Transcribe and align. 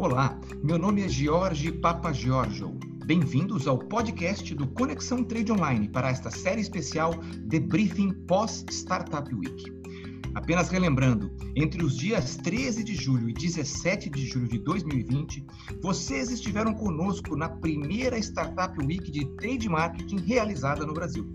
Olá, 0.00 0.40
meu 0.62 0.78
nome 0.78 1.02
é 1.02 1.08
Jorge 1.10 1.70
Papa 1.70 2.10
Giorgio. 2.10 2.70
Bem-vindos 3.04 3.68
ao 3.68 3.78
podcast 3.78 4.54
do 4.54 4.66
Conexão 4.66 5.22
Trade 5.22 5.52
Online 5.52 5.90
para 5.90 6.08
esta 6.08 6.30
série 6.30 6.62
especial 6.62 7.12
Debriefing 7.40 8.10
pós 8.26 8.64
Startup 8.70 9.28
Week. 9.34 9.62
Apenas 10.34 10.70
relembrando, 10.70 11.30
entre 11.54 11.84
os 11.84 11.98
dias 11.98 12.36
13 12.38 12.82
de 12.82 12.94
julho 12.94 13.28
e 13.28 13.34
17 13.34 14.08
de 14.08 14.24
julho 14.24 14.48
de 14.48 14.58
2020, 14.60 15.44
vocês 15.82 16.30
estiveram 16.30 16.72
conosco 16.72 17.36
na 17.36 17.50
primeira 17.50 18.18
Startup 18.18 18.74
Week 18.82 19.10
de 19.10 19.26
Trade 19.36 19.68
Marketing 19.68 20.16
realizada 20.20 20.86
no 20.86 20.94
Brasil. 20.94 21.30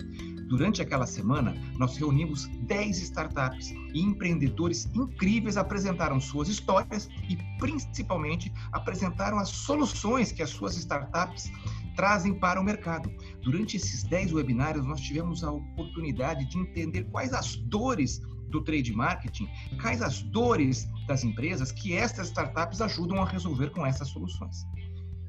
Durante 0.48 0.82
aquela 0.82 1.08
semana, 1.08 1.56
nós 1.78 1.98
reunimos 1.98 2.48
10 2.64 3.02
startups 3.02 3.72
e 3.94 4.02
empreendedores 4.02 4.88
incríveis 4.94 5.58
apresentaram 5.58 6.20
suas 6.20 6.48
histórias 6.50 7.10
e, 7.28 7.38
principalmente, 7.58 8.54
apresentaram 8.72 9.40
as 9.40 9.50
soluções 9.50 10.32
que 10.32 10.44
as 10.44 10.52
suas 10.52 10.76
startups 10.78 11.52
trazem 11.96 12.34
para 12.34 12.62
o 12.62 12.64
mercado. 12.64 13.12
Durante 13.42 13.78
esses 13.78 14.04
10 14.04 14.34
webinários, 14.34 14.86
nós 14.86 15.02
tivemos 15.02 15.44
a 15.44 15.52
oportunidade 15.52 16.46
de 16.46 16.60
entender 16.60 17.06
quais 17.06 17.34
as 17.34 17.56
dores 17.56 18.22
do 18.50 18.64
trade 18.64 18.94
marketing, 18.94 19.50
quais 19.82 20.02
as 20.02 20.22
dores 20.22 20.88
das 21.08 21.24
empresas 21.24 21.72
que 21.72 21.94
estas 21.94 22.28
startups 22.28 22.82
ajudam 22.82 23.22
a 23.22 23.26
resolver 23.26 23.72
com 23.72 23.86
essas 23.86 24.10
soluções. 24.10 24.66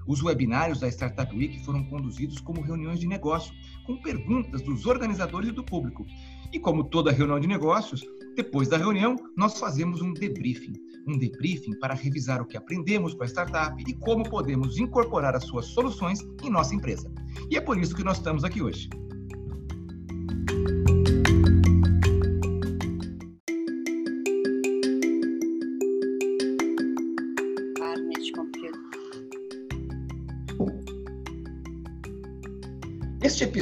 Os 0.06 0.22
webinários 0.22 0.80
da 0.80 0.88
Startup 0.88 1.36
Week 1.36 1.64
foram 1.64 1.84
conduzidos 1.84 2.40
como 2.40 2.60
reuniões 2.60 3.00
de 3.00 3.06
negócio, 3.06 3.52
com 3.84 3.96
perguntas 4.00 4.62
dos 4.62 4.86
organizadores 4.86 5.48
e 5.48 5.52
do 5.52 5.64
público. 5.64 6.06
E 6.52 6.60
como 6.60 6.84
toda 6.84 7.10
reunião 7.10 7.40
de 7.40 7.48
negócios, 7.48 8.04
depois 8.36 8.68
da 8.68 8.76
reunião, 8.76 9.16
nós 9.36 9.58
fazemos 9.58 10.00
um 10.00 10.12
debriefing. 10.12 10.74
Um 11.08 11.18
debriefing 11.18 11.78
para 11.78 11.94
revisar 11.94 12.40
o 12.40 12.46
que 12.46 12.56
aprendemos 12.56 13.14
com 13.14 13.22
a 13.22 13.26
startup 13.26 13.82
e 13.86 13.94
como 13.94 14.28
podemos 14.28 14.78
incorporar 14.78 15.34
as 15.34 15.44
suas 15.44 15.66
soluções 15.66 16.20
em 16.42 16.50
nossa 16.50 16.74
empresa. 16.74 17.10
E 17.50 17.56
é 17.56 17.60
por 17.60 17.78
isso 17.78 17.94
que 17.94 18.04
nós 18.04 18.18
estamos 18.18 18.44
aqui 18.44 18.62
hoje. 18.62 18.88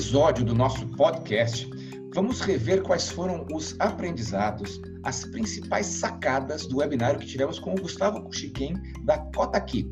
Episódio 0.05 0.45
do 0.45 0.55
nosso 0.55 0.87
podcast, 0.89 1.67
vamos 2.15 2.43
rever 2.43 2.83
quais 2.83 3.09
foram 3.09 3.47
os 3.51 3.75
aprendizados, 3.81 4.79
as 5.03 5.25
principais 5.25 5.87
sacadas 5.87 6.67
do 6.67 6.77
webinário 6.77 7.19
que 7.19 7.27
tivemos 7.27 7.59
com 7.59 7.73
o 7.73 7.81
Gustavo 7.81 8.23
Kuchiken, 8.23 8.75
da 9.03 9.17
Kotaki, 9.35 9.89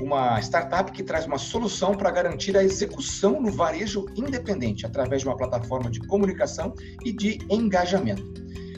uma 0.00 0.40
startup 0.40 0.90
que 0.90 1.02
traz 1.02 1.26
uma 1.26 1.36
solução 1.36 1.94
para 1.94 2.10
garantir 2.10 2.56
a 2.56 2.64
execução 2.64 3.42
no 3.42 3.52
varejo 3.52 4.06
independente, 4.16 4.86
através 4.86 5.20
de 5.20 5.28
uma 5.28 5.36
plataforma 5.36 5.90
de 5.90 6.00
comunicação 6.06 6.72
e 7.04 7.12
de 7.12 7.38
engajamento. 7.50 8.32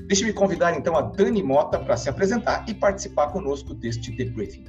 Deixe-me 0.08 0.32
convidar 0.32 0.76
então 0.76 0.96
a 0.96 1.02
Dani 1.02 1.42
Mota 1.42 1.78
para 1.78 1.96
se 1.96 2.08
apresentar 2.08 2.64
e 2.68 2.74
participar 2.74 3.28
conosco 3.28 3.74
deste 3.74 4.10
debriefing. 4.10 4.64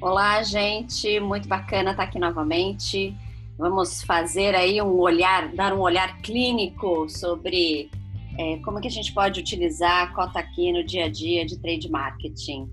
Olá, 0.00 0.42
gente, 0.42 1.20
muito 1.20 1.46
bacana 1.46 1.90
estar 1.90 2.04
aqui 2.04 2.18
novamente. 2.18 3.14
Vamos 3.58 4.04
fazer 4.04 4.54
aí 4.54 4.80
um 4.80 5.00
olhar, 5.00 5.52
dar 5.52 5.74
um 5.74 5.80
olhar 5.80 6.22
clínico 6.22 7.08
sobre 7.08 7.90
é, 8.38 8.56
como 8.58 8.80
que 8.80 8.86
a 8.86 8.90
gente 8.90 9.12
pode 9.12 9.40
utilizar 9.40 10.04
a 10.04 10.14
cota 10.14 10.38
aqui 10.38 10.70
no 10.72 10.84
dia 10.84 11.06
a 11.06 11.08
dia 11.08 11.44
de 11.44 11.58
trade 11.58 11.90
marketing. 11.90 12.70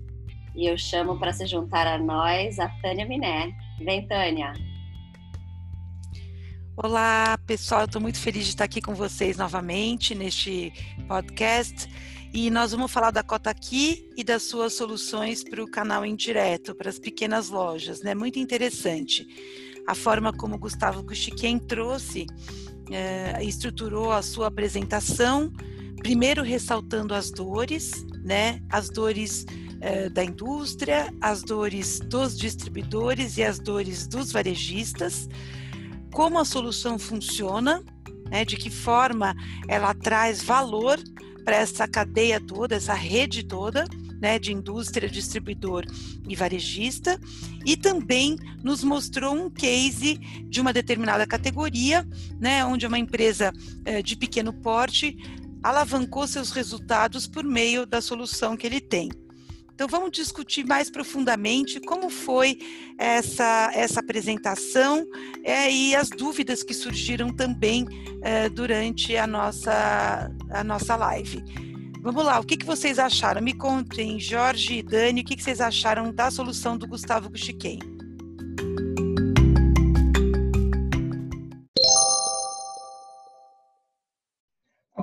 E 0.54 0.64
eu 0.64 0.78
chamo 0.78 1.18
para 1.18 1.32
se 1.32 1.44
juntar 1.44 1.88
a 1.88 1.98
nós 1.98 2.60
a 2.60 2.68
Tânia 2.80 3.04
Miné. 3.04 3.52
Vem, 3.80 4.06
Tânia. 4.06 4.52
Olá, 6.76 7.36
pessoal. 7.44 7.86
Estou 7.86 8.00
muito 8.00 8.20
feliz 8.20 8.44
de 8.44 8.50
estar 8.50 8.64
aqui 8.64 8.80
com 8.80 8.94
vocês 8.94 9.36
novamente 9.36 10.14
neste 10.14 10.72
podcast. 11.08 11.88
E 12.32 12.48
nós 12.48 12.70
vamos 12.70 12.92
falar 12.92 13.10
da 13.10 13.24
Cota 13.24 13.50
Aqui 13.50 14.08
e 14.16 14.22
das 14.22 14.44
suas 14.44 14.74
soluções 14.74 15.42
para 15.42 15.64
o 15.64 15.68
canal 15.68 16.06
indireto, 16.06 16.76
para 16.76 16.88
as 16.88 16.98
pequenas 16.98 17.48
lojas, 17.48 18.02
né? 18.02 18.14
Muito 18.14 18.38
interessante 18.38 19.26
a 19.86 19.94
forma 19.94 20.32
como 20.32 20.58
Gustavo 20.58 21.04
Kuchiken 21.04 21.58
trouxe 21.58 22.26
é, 22.90 23.42
estruturou 23.42 24.12
a 24.12 24.22
sua 24.22 24.48
apresentação, 24.48 25.52
primeiro 25.98 26.42
ressaltando 26.42 27.14
as 27.14 27.30
dores, 27.30 28.04
né, 28.22 28.60
as 28.70 28.88
dores 28.88 29.44
é, 29.80 30.08
da 30.08 30.24
indústria, 30.24 31.12
as 31.20 31.42
dores 31.42 32.00
dos 32.00 32.36
distribuidores 32.36 33.36
e 33.36 33.42
as 33.42 33.58
dores 33.58 34.06
dos 34.06 34.32
varejistas, 34.32 35.28
como 36.12 36.38
a 36.38 36.44
solução 36.44 36.98
funciona, 36.98 37.82
né, 38.30 38.44
de 38.44 38.56
que 38.56 38.70
forma 38.70 39.34
ela 39.68 39.94
traz 39.94 40.42
valor 40.42 40.98
para 41.44 41.56
essa 41.56 41.86
cadeia 41.86 42.40
toda, 42.40 42.74
essa 42.74 42.94
rede 42.94 43.44
toda, 43.44 43.84
né, 44.20 44.38
de 44.38 44.52
indústria, 44.52 45.08
distribuidor 45.08 45.84
e 46.28 46.34
varejista, 46.34 47.18
e 47.64 47.76
também 47.76 48.36
nos 48.62 48.82
mostrou 48.82 49.34
um 49.34 49.50
case 49.50 50.18
de 50.48 50.60
uma 50.60 50.72
determinada 50.72 51.26
categoria, 51.26 52.06
né, 52.40 52.64
onde 52.64 52.86
uma 52.86 52.98
empresa 52.98 53.52
eh, 53.84 54.02
de 54.02 54.16
pequeno 54.16 54.52
porte 54.52 55.16
alavancou 55.62 56.26
seus 56.26 56.50
resultados 56.50 57.26
por 57.26 57.44
meio 57.44 57.86
da 57.86 58.00
solução 58.00 58.56
que 58.56 58.66
ele 58.66 58.80
tem. 58.80 59.10
Então 59.76 59.88
vamos 59.88 60.10
discutir 60.10 60.64
mais 60.64 60.88
profundamente 60.88 61.78
como 61.80 62.08
foi 62.08 62.58
essa, 62.96 63.70
essa 63.74 64.00
apresentação 64.00 65.06
é, 65.44 65.70
e 65.70 65.94
as 65.94 66.08
dúvidas 66.08 66.62
que 66.62 66.72
surgiram 66.72 67.28
também 67.28 67.86
é, 68.22 68.48
durante 68.48 69.14
a 69.18 69.26
nossa, 69.26 70.30
a 70.48 70.64
nossa 70.64 70.96
live. 70.96 71.44
Vamos 72.06 72.24
lá, 72.24 72.38
o 72.38 72.44
que, 72.44 72.56
que 72.56 72.64
vocês 72.64 73.00
acharam? 73.00 73.42
Me 73.42 73.52
contem, 73.52 74.20
Jorge 74.20 74.74
e 74.74 74.82
Dani, 74.84 75.22
o 75.22 75.24
que, 75.24 75.34
que 75.34 75.42
vocês 75.42 75.60
acharam 75.60 76.14
da 76.14 76.30
solução 76.30 76.78
do 76.78 76.86
Gustavo 76.86 77.28
Guxiquem? 77.28 77.80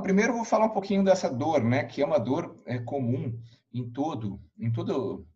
Primeiro 0.01 0.31
vou 0.31 0.45
falar 0.45 0.67
um 0.67 0.69
pouquinho 0.69 1.03
dessa 1.03 1.29
dor, 1.29 1.61
né, 1.61 1.83
que 1.83 2.01
é 2.01 2.05
uma 2.05 2.17
dor 2.17 2.55
é, 2.65 2.79
comum 2.79 3.37
em 3.73 3.89
todo, 3.91 4.39
em 4.57 4.71
toda 4.71 4.93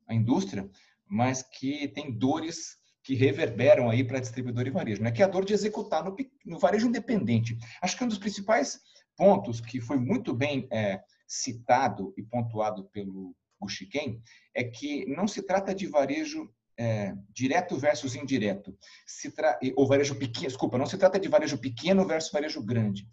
a 0.07 0.13
indústria, 0.13 0.69
mas 1.05 1.43
que 1.43 1.89
tem 1.89 2.17
dores 2.17 2.77
que 3.03 3.13
reverberam 3.13 3.89
aí 3.89 4.05
para 4.05 4.21
distribuidor 4.21 4.67
e 4.67 4.71
varejo, 4.71 5.03
né? 5.03 5.11
Que 5.11 5.21
é 5.21 5.25
a 5.25 5.29
dor 5.29 5.43
de 5.43 5.53
executar 5.53 6.01
no, 6.05 6.15
no 6.45 6.59
varejo 6.59 6.87
independente. 6.87 7.57
Acho 7.81 7.97
que 7.97 8.05
um 8.05 8.07
dos 8.07 8.17
principais 8.17 8.79
pontos 9.17 9.59
que 9.59 9.81
foi 9.81 9.97
muito 9.97 10.33
bem 10.33 10.65
é, 10.71 11.01
citado 11.27 12.13
e 12.17 12.23
pontuado 12.23 12.85
pelo 12.85 13.35
Guxiquem 13.59 14.21
é 14.55 14.63
que 14.63 15.05
não 15.07 15.27
se 15.27 15.41
trata 15.41 15.75
de 15.75 15.87
varejo 15.87 16.49
é, 16.77 17.13
direto 17.31 17.75
versus 17.75 18.15
indireto, 18.15 18.77
se 19.05 19.31
tra... 19.31 19.59
ou 19.75 19.87
varejo 19.87 20.15
pequeno, 20.15 20.47
desculpa, 20.47 20.77
não 20.77 20.85
se 20.85 20.97
trata 20.97 21.19
de 21.19 21.27
varejo 21.27 21.57
pequeno 21.57 22.05
versus 22.05 22.31
varejo 22.31 22.63
grande. 22.63 23.07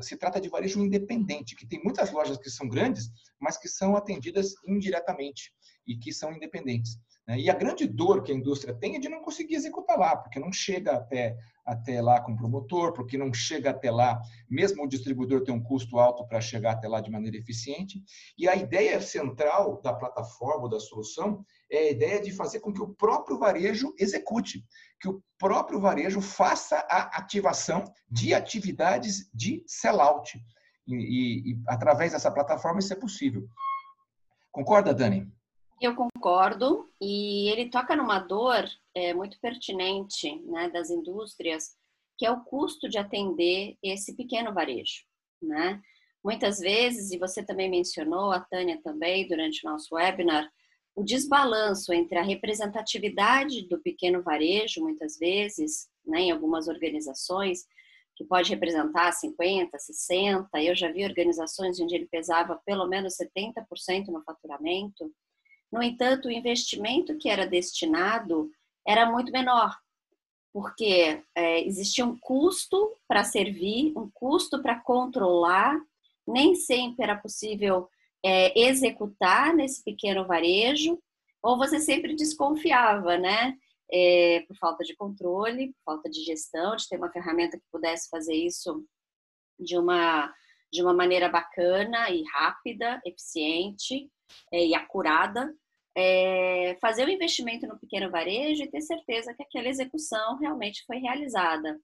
Se 0.00 0.16
trata 0.16 0.40
de 0.40 0.48
varejo 0.48 0.80
independente, 0.80 1.54
que 1.54 1.66
tem 1.66 1.82
muitas 1.82 2.10
lojas 2.10 2.38
que 2.38 2.48
são 2.48 2.68
grandes, 2.68 3.10
mas 3.38 3.58
que 3.58 3.68
são 3.68 3.94
atendidas 3.94 4.54
indiretamente 4.66 5.52
e 5.86 5.96
que 5.96 6.12
são 6.12 6.32
independentes. 6.32 6.98
Né? 7.26 7.40
E 7.40 7.50
a 7.50 7.54
grande 7.54 7.86
dor 7.86 8.22
que 8.22 8.32
a 8.32 8.34
indústria 8.34 8.74
tem 8.74 8.96
é 8.96 9.00
de 9.00 9.08
não 9.08 9.20
conseguir 9.20 9.56
executar 9.56 9.98
lá, 9.98 10.16
porque 10.16 10.38
não 10.38 10.52
chega 10.52 10.92
até, 10.92 11.36
até 11.64 12.00
lá 12.02 12.20
com 12.20 12.32
o 12.32 12.36
promotor, 12.36 12.92
porque 12.92 13.16
não 13.16 13.32
chega 13.32 13.70
até 13.70 13.90
lá, 13.90 14.20
mesmo 14.48 14.84
o 14.84 14.88
distribuidor 14.88 15.42
tem 15.42 15.54
um 15.54 15.62
custo 15.62 15.98
alto 15.98 16.26
para 16.26 16.40
chegar 16.40 16.72
até 16.72 16.88
lá 16.88 17.00
de 17.00 17.10
maneira 17.10 17.36
eficiente. 17.36 18.02
E 18.36 18.48
a 18.48 18.56
ideia 18.56 19.00
central 19.00 19.80
da 19.82 19.92
plataforma, 19.92 20.68
da 20.68 20.80
solução, 20.80 21.44
é 21.70 21.78
a 21.78 21.90
ideia 21.90 22.20
de 22.20 22.32
fazer 22.32 22.60
com 22.60 22.72
que 22.72 22.82
o 22.82 22.94
próprio 22.94 23.38
varejo 23.38 23.94
execute, 23.98 24.64
que 25.00 25.08
o 25.08 25.22
próprio 25.38 25.80
varejo 25.80 26.20
faça 26.20 26.76
a 26.90 27.18
ativação 27.18 27.84
de 28.10 28.34
atividades 28.34 29.30
de 29.32 29.62
sellout. 29.66 30.38
E, 30.86 30.94
e, 30.94 31.52
e 31.52 31.62
através 31.68 32.12
dessa 32.12 32.30
plataforma 32.30 32.80
isso 32.80 32.92
é 32.92 32.96
possível. 32.96 33.46
Concorda, 34.50 34.92
Dani? 34.92 35.32
Eu 35.80 35.96
concordo, 35.96 36.88
e 37.00 37.50
ele 37.50 37.68
toca 37.68 37.96
numa 37.96 38.20
dor 38.20 38.64
é, 38.94 39.14
muito 39.14 39.38
pertinente 39.40 40.34
né, 40.46 40.68
das 40.70 40.90
indústrias, 40.90 41.70
que 42.18 42.26
é 42.26 42.30
o 42.30 42.44
custo 42.44 42.88
de 42.88 42.98
atender 42.98 43.76
esse 43.82 44.14
pequeno 44.16 44.52
varejo. 44.52 45.04
Né? 45.40 45.80
Muitas 46.24 46.58
vezes, 46.58 47.10
e 47.10 47.18
você 47.18 47.44
também 47.44 47.68
mencionou, 47.68 48.30
a 48.30 48.40
Tânia 48.40 48.80
também, 48.82 49.26
durante 49.26 49.66
o 49.66 49.70
nosso 49.70 49.94
webinar, 49.94 50.48
o 50.94 51.02
desbalanço 51.02 51.92
entre 51.92 52.18
a 52.18 52.22
representatividade 52.22 53.66
do 53.66 53.80
pequeno 53.80 54.22
varejo, 54.22 54.82
muitas 54.82 55.18
vezes, 55.18 55.88
né, 56.04 56.20
em 56.20 56.30
algumas 56.30 56.68
organizações, 56.68 57.66
que 58.14 58.24
pode 58.24 58.50
representar 58.50 59.10
50, 59.10 59.78
60, 59.78 60.62
eu 60.62 60.76
já 60.76 60.92
vi 60.92 61.04
organizações 61.04 61.80
onde 61.80 61.94
ele 61.94 62.06
pesava 62.06 62.60
pelo 62.64 62.86
menos 62.86 63.16
70% 63.16 64.08
no 64.08 64.22
faturamento, 64.22 65.10
No 65.72 65.82
entanto, 65.82 66.28
o 66.28 66.30
investimento 66.30 67.16
que 67.16 67.30
era 67.30 67.46
destinado 67.46 68.50
era 68.86 69.10
muito 69.10 69.30
menor, 69.32 69.76
porque 70.52 71.22
é, 71.34 71.66
existia 71.66 72.04
um 72.04 72.18
custo 72.18 72.96
para 73.08 73.24
servir, 73.24 73.92
um 73.96 74.10
custo 74.12 74.60
para 74.60 74.80
controlar, 74.80 75.78
nem 76.26 76.54
sempre 76.54 77.04
era 77.04 77.16
possível 77.16 77.88
é, 78.24 78.58
executar 78.58 79.54
nesse 79.54 79.82
pequeno 79.82 80.26
varejo, 80.26 80.98
ou 81.42 81.56
você 81.56 81.80
sempre 81.80 82.14
desconfiava, 82.14 83.16
né? 83.18 83.56
É, 83.94 84.44
por 84.48 84.56
falta 84.56 84.84
de 84.84 84.96
controle, 84.96 85.68
por 85.68 85.94
falta 85.94 86.08
de 86.08 86.24
gestão, 86.24 86.76
de 86.76 86.88
ter 86.88 86.96
uma 86.96 87.12
ferramenta 87.12 87.58
que 87.58 87.64
pudesse 87.70 88.08
fazer 88.08 88.34
isso 88.34 88.86
de 89.58 89.76
uma, 89.76 90.32
de 90.72 90.82
uma 90.82 90.94
maneira 90.94 91.28
bacana 91.28 92.08
e 92.08 92.22
rápida, 92.32 93.00
eficiente 93.04 94.10
é, 94.50 94.64
e 94.64 94.74
acurada 94.74 95.54
é, 95.96 96.76
fazer 96.80 97.06
o 97.06 97.10
investimento 97.10 97.66
no 97.66 97.78
pequeno 97.78 98.10
varejo 98.10 98.62
e 98.62 98.70
ter 98.70 98.80
certeza 98.80 99.34
que 99.34 99.42
aquela 99.42 99.68
execução 99.68 100.38
realmente 100.38 100.84
foi 100.86 100.98
realizada. 100.98 101.78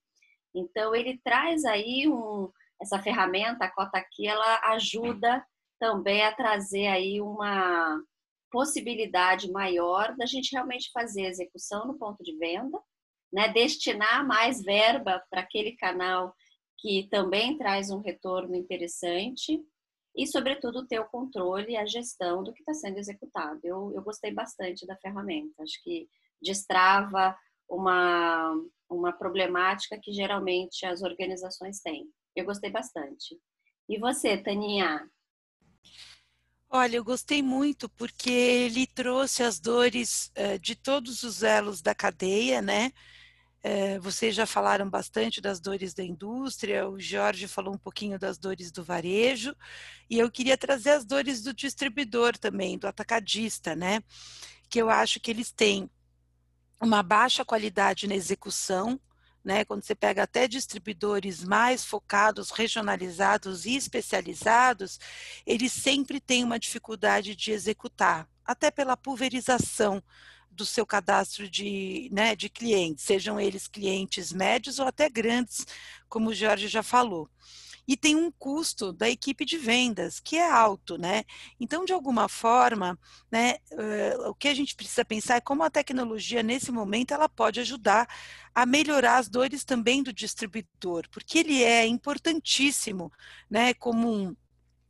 Então, 0.54 0.94
ele 0.94 1.20
traz 1.22 1.64
aí 1.64 2.08
um, 2.08 2.50
essa 2.80 3.00
ferramenta, 3.00 3.64
a 3.64 3.70
Cota 3.70 3.98
Aqui, 3.98 4.26
ela 4.26 4.60
ajuda 4.72 5.44
também 5.78 6.22
a 6.22 6.32
trazer 6.32 6.86
aí 6.86 7.20
uma 7.20 8.02
possibilidade 8.50 9.50
maior 9.50 10.16
da 10.16 10.26
gente 10.26 10.52
realmente 10.52 10.90
fazer 10.92 11.26
a 11.26 11.28
execução 11.28 11.86
no 11.86 11.98
ponto 11.98 12.22
de 12.24 12.36
venda, 12.38 12.80
né? 13.32 13.48
destinar 13.48 14.26
mais 14.26 14.62
verba 14.62 15.22
para 15.30 15.42
aquele 15.42 15.72
canal 15.76 16.34
que 16.78 17.08
também 17.10 17.58
traz 17.58 17.90
um 17.90 18.00
retorno 18.00 18.54
interessante 18.54 19.60
e, 20.18 20.26
sobretudo, 20.26 20.84
ter 20.84 20.98
o 20.98 21.08
controle 21.08 21.70
e 21.70 21.76
a 21.76 21.86
gestão 21.86 22.42
do 22.42 22.52
que 22.52 22.60
está 22.60 22.74
sendo 22.74 22.98
executado. 22.98 23.60
Eu, 23.62 23.92
eu 23.94 24.02
gostei 24.02 24.32
bastante 24.32 24.84
da 24.84 24.96
ferramenta, 24.96 25.62
acho 25.62 25.80
que 25.84 26.08
destrava 26.42 27.36
uma, 27.70 28.52
uma 28.90 29.12
problemática 29.12 29.96
que 30.02 30.12
geralmente 30.12 30.84
as 30.84 31.02
organizações 31.02 31.80
têm. 31.80 32.10
Eu 32.34 32.44
gostei 32.44 32.68
bastante. 32.68 33.38
E 33.88 33.96
você, 33.96 34.36
Taninha? 34.36 35.08
Olha, 36.68 36.96
eu 36.96 37.04
gostei 37.04 37.40
muito 37.40 37.88
porque 37.88 38.28
ele 38.28 38.88
trouxe 38.88 39.44
as 39.44 39.60
dores 39.60 40.32
uh, 40.36 40.58
de 40.58 40.74
todos 40.74 41.22
os 41.22 41.44
elos 41.44 41.80
da 41.80 41.94
cadeia, 41.94 42.60
né? 42.60 42.92
É, 43.60 43.98
vocês 43.98 44.34
já 44.34 44.46
falaram 44.46 44.88
bastante 44.88 45.40
das 45.40 45.58
dores 45.58 45.92
da 45.92 46.04
indústria, 46.04 46.88
o 46.88 46.98
Jorge 47.00 47.48
falou 47.48 47.74
um 47.74 47.78
pouquinho 47.78 48.18
das 48.18 48.38
dores 48.38 48.70
do 48.70 48.84
varejo, 48.84 49.54
e 50.08 50.18
eu 50.18 50.30
queria 50.30 50.56
trazer 50.56 50.90
as 50.90 51.04
dores 51.04 51.42
do 51.42 51.52
distribuidor 51.52 52.38
também, 52.38 52.78
do 52.78 52.86
atacadista, 52.86 53.74
né? 53.74 54.00
Que 54.70 54.80
eu 54.80 54.88
acho 54.88 55.18
que 55.18 55.30
eles 55.30 55.50
têm 55.50 55.90
uma 56.80 57.02
baixa 57.02 57.44
qualidade 57.44 58.06
na 58.06 58.14
execução, 58.14 59.00
né? 59.44 59.64
Quando 59.64 59.82
você 59.82 59.94
pega 59.94 60.22
até 60.22 60.46
distribuidores 60.46 61.42
mais 61.42 61.84
focados, 61.84 62.50
regionalizados 62.52 63.66
e 63.66 63.74
especializados, 63.74 65.00
eles 65.44 65.72
sempre 65.72 66.20
têm 66.20 66.44
uma 66.44 66.60
dificuldade 66.60 67.34
de 67.34 67.50
executar, 67.50 68.28
até 68.44 68.70
pela 68.70 68.96
pulverização 68.96 70.00
do 70.58 70.66
seu 70.66 70.84
cadastro 70.84 71.48
de, 71.48 72.10
né, 72.12 72.34
de 72.34 72.50
clientes, 72.50 73.04
sejam 73.04 73.40
eles 73.40 73.68
clientes 73.68 74.32
médios 74.32 74.80
ou 74.80 74.86
até 74.86 75.08
grandes, 75.08 75.64
como 76.08 76.30
o 76.30 76.34
Jorge 76.34 76.66
já 76.66 76.82
falou. 76.82 77.30
E 77.86 77.96
tem 77.96 78.14
um 78.16 78.30
custo 78.30 78.92
da 78.92 79.08
equipe 79.08 79.46
de 79.46 79.56
vendas, 79.56 80.20
que 80.20 80.36
é 80.36 80.50
alto, 80.50 80.98
né? 80.98 81.24
Então, 81.58 81.86
de 81.86 81.92
alguma 81.94 82.28
forma, 82.28 82.98
né, 83.32 83.56
uh, 83.72 84.28
o 84.28 84.34
que 84.34 84.48
a 84.48 84.54
gente 84.54 84.74
precisa 84.74 85.06
pensar 85.06 85.36
é 85.36 85.40
como 85.40 85.62
a 85.62 85.70
tecnologia, 85.70 86.42
nesse 86.42 86.70
momento, 86.70 87.14
ela 87.14 87.30
pode 87.30 87.60
ajudar 87.60 88.06
a 88.54 88.66
melhorar 88.66 89.16
as 89.16 89.28
dores 89.30 89.64
também 89.64 90.02
do 90.02 90.12
distribuidor, 90.12 91.08
porque 91.10 91.38
ele 91.38 91.62
é 91.62 91.86
importantíssimo, 91.86 93.10
né, 93.48 93.72
como 93.72 94.12
um 94.12 94.36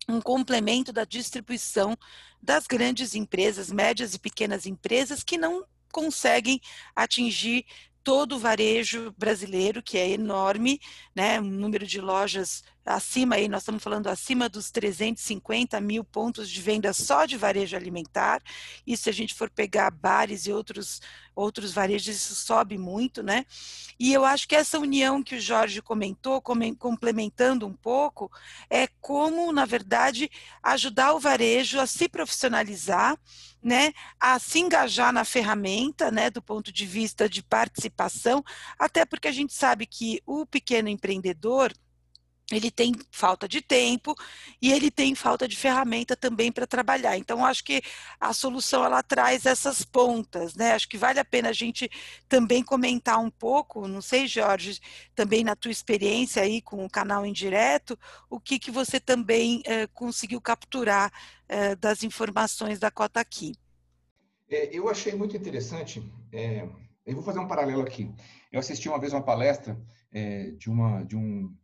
um 0.08 0.20
complemento 0.20 0.92
da 0.92 1.04
distribuição 1.04 1.96
das 2.42 2.66
grandes 2.66 3.14
empresas, 3.14 3.70
médias 3.70 4.14
e 4.14 4.18
pequenas 4.18 4.64
empresas 4.64 5.22
que 5.22 5.36
não 5.36 5.64
conseguem 5.92 6.60
atingir 6.96 7.66
todo 8.02 8.36
o 8.36 8.38
varejo 8.38 9.14
brasileiro, 9.18 9.82
que 9.82 9.98
é 9.98 10.08
enorme, 10.08 10.80
né, 11.14 11.38
um 11.40 11.44
número 11.44 11.86
de 11.86 12.00
lojas 12.00 12.64
acima 12.88 13.36
aí, 13.36 13.48
nós 13.48 13.62
estamos 13.62 13.82
falando 13.82 14.08
acima 14.08 14.48
dos 14.48 14.70
350 14.70 15.80
mil 15.80 16.02
pontos 16.02 16.48
de 16.48 16.60
venda 16.60 16.92
só 16.92 17.26
de 17.26 17.36
varejo 17.36 17.76
alimentar, 17.76 18.42
e 18.86 18.96
se 18.96 19.08
a 19.10 19.12
gente 19.12 19.34
for 19.34 19.50
pegar 19.50 19.90
bares 19.90 20.46
e 20.46 20.52
outros, 20.52 21.00
outros 21.34 21.72
varejos, 21.72 22.16
isso 22.16 22.34
sobe 22.34 22.78
muito, 22.78 23.22
né? 23.22 23.44
E 23.98 24.12
eu 24.12 24.24
acho 24.24 24.48
que 24.48 24.56
essa 24.56 24.78
união 24.78 25.22
que 25.22 25.36
o 25.36 25.40
Jorge 25.40 25.82
comentou, 25.82 26.40
complementando 26.40 27.66
um 27.66 27.74
pouco, 27.74 28.30
é 28.70 28.88
como, 29.00 29.52
na 29.52 29.64
verdade, 29.64 30.30
ajudar 30.62 31.12
o 31.12 31.20
varejo 31.20 31.80
a 31.80 31.86
se 31.86 32.08
profissionalizar, 32.08 33.18
né, 33.62 33.92
a 34.20 34.38
se 34.38 34.60
engajar 34.60 35.12
na 35.12 35.24
ferramenta, 35.24 36.10
né, 36.10 36.30
do 36.30 36.40
ponto 36.40 36.72
de 36.72 36.86
vista 36.86 37.28
de 37.28 37.42
participação, 37.42 38.44
até 38.78 39.04
porque 39.04 39.26
a 39.26 39.32
gente 39.32 39.52
sabe 39.52 39.84
que 39.84 40.22
o 40.24 40.46
pequeno 40.46 40.88
empreendedor, 40.88 41.72
ele 42.50 42.70
tem 42.70 42.94
falta 43.10 43.46
de 43.46 43.60
tempo 43.60 44.14
e 44.60 44.72
ele 44.72 44.90
tem 44.90 45.14
falta 45.14 45.46
de 45.46 45.56
ferramenta 45.56 46.16
também 46.16 46.50
para 46.50 46.66
trabalhar. 46.66 47.16
Então, 47.18 47.44
acho 47.44 47.62
que 47.62 47.82
a 48.18 48.32
solução 48.32 48.84
ela 48.84 49.02
traz 49.02 49.44
essas 49.44 49.84
pontas, 49.84 50.54
né? 50.54 50.72
Acho 50.72 50.88
que 50.88 50.96
vale 50.96 51.20
a 51.20 51.24
pena 51.24 51.50
a 51.50 51.52
gente 51.52 51.90
também 52.26 52.62
comentar 52.62 53.18
um 53.18 53.30
pouco, 53.30 53.86
não 53.86 54.00
sei, 54.00 54.26
Jorge, 54.26 54.80
também 55.14 55.44
na 55.44 55.54
tua 55.54 55.70
experiência 55.70 56.42
aí 56.42 56.62
com 56.62 56.84
o 56.84 56.90
canal 56.90 57.26
indireto, 57.26 57.98
o 58.30 58.40
que, 58.40 58.58
que 58.58 58.70
você 58.70 58.98
também 58.98 59.62
eh, 59.66 59.86
conseguiu 59.88 60.40
capturar 60.40 61.12
eh, 61.48 61.76
das 61.76 62.02
informações 62.02 62.78
da 62.78 62.90
Cota 62.90 63.20
aqui. 63.20 63.52
É, 64.50 64.74
eu 64.74 64.88
achei 64.88 65.14
muito 65.14 65.36
interessante, 65.36 66.02
é, 66.32 66.66
eu 67.04 67.14
vou 67.14 67.22
fazer 67.22 67.38
um 67.38 67.46
paralelo 67.46 67.82
aqui. 67.82 68.10
Eu 68.50 68.58
assisti 68.58 68.88
uma 68.88 68.98
vez 68.98 69.12
uma 69.12 69.22
palestra 69.22 69.78
é, 70.10 70.52
de, 70.52 70.70
uma, 70.70 71.04
de 71.04 71.14
um 71.16 71.54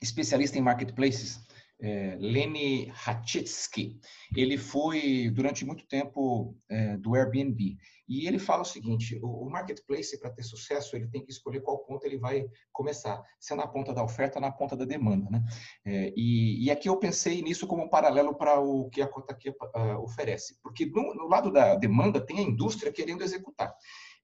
especialista 0.00 0.58
em 0.58 0.62
marketplaces, 0.62 1.40
é, 1.80 2.16
Lenny 2.18 2.92
Hatchitsky. 3.06 3.98
Ele 4.34 4.56
foi, 4.56 5.30
durante 5.30 5.64
muito 5.64 5.86
tempo, 5.86 6.56
é, 6.68 6.96
do 6.96 7.14
Airbnb. 7.14 7.76
E 8.08 8.26
ele 8.26 8.38
fala 8.38 8.62
o 8.62 8.66
seguinte, 8.66 9.18
o, 9.22 9.46
o 9.46 9.50
marketplace, 9.50 10.18
para 10.18 10.30
ter 10.30 10.42
sucesso, 10.42 10.96
ele 10.96 11.08
tem 11.08 11.24
que 11.24 11.30
escolher 11.30 11.60
qual 11.60 11.78
ponto 11.78 12.04
ele 12.04 12.18
vai 12.18 12.46
começar. 12.72 13.22
Se 13.38 13.52
é 13.52 13.56
na 13.56 13.66
ponta 13.66 13.92
da 13.92 14.02
oferta 14.02 14.40
na 14.40 14.50
ponta 14.50 14.76
da 14.76 14.84
demanda. 14.84 15.28
Né? 15.30 15.44
É, 15.84 16.12
e, 16.16 16.64
e, 16.64 16.70
aqui 16.70 16.88
eu 16.88 16.96
pensei 16.96 17.42
nisso 17.42 17.66
como 17.66 17.82
um 17.82 17.88
paralelo 17.88 18.34
para 18.34 18.60
o 18.60 18.88
que 18.90 19.02
a 19.02 19.10
aqui 19.28 19.50
uh, 19.50 20.02
oferece. 20.02 20.56
Porque 20.62 20.86
no, 20.86 21.14
no 21.14 21.28
lado 21.28 21.50
da 21.52 21.74
demanda 21.74 22.24
tem 22.24 22.38
a 22.38 22.42
indústria 22.42 22.92
querendo 22.92 23.22
executar. 23.22 23.74